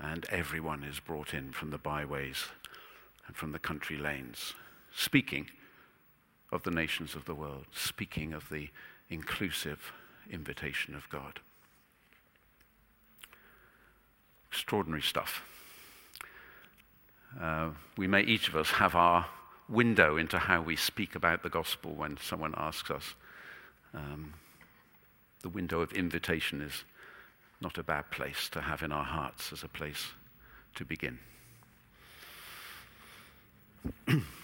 And 0.00 0.26
everyone 0.28 0.82
is 0.82 0.98
brought 0.98 1.32
in 1.32 1.52
from 1.52 1.70
the 1.70 1.78
byways 1.78 2.46
and 3.28 3.36
from 3.36 3.52
the 3.52 3.60
country 3.60 3.96
lanes, 3.96 4.54
speaking 4.92 5.50
of 6.50 6.64
the 6.64 6.72
nations 6.72 7.14
of 7.14 7.26
the 7.26 7.34
world, 7.34 7.66
speaking 7.72 8.32
of 8.32 8.48
the 8.48 8.70
inclusive 9.08 9.92
invitation 10.28 10.96
of 10.96 11.08
God. 11.10 11.38
Extraordinary 14.50 15.02
stuff. 15.02 15.44
Uh, 17.40 17.68
we 17.96 18.08
may 18.08 18.22
each 18.22 18.48
of 18.48 18.56
us 18.56 18.70
have 18.70 18.96
our 18.96 19.26
window 19.68 20.16
into 20.16 20.40
how 20.40 20.60
we 20.60 20.74
speak 20.74 21.14
about 21.14 21.44
the 21.44 21.48
gospel 21.48 21.92
when 21.92 22.16
someone 22.16 22.54
asks 22.56 22.90
us. 22.90 23.14
Um, 23.94 24.34
the 25.44 25.50
window 25.50 25.80
of 25.82 25.92
invitation 25.92 26.62
is 26.62 26.84
not 27.60 27.76
a 27.76 27.82
bad 27.82 28.10
place 28.10 28.48
to 28.48 28.62
have 28.62 28.82
in 28.82 28.90
our 28.90 29.04
hearts 29.04 29.52
as 29.52 29.62
a 29.62 29.68
place 29.68 30.06
to 30.74 30.86
begin. 30.86 31.18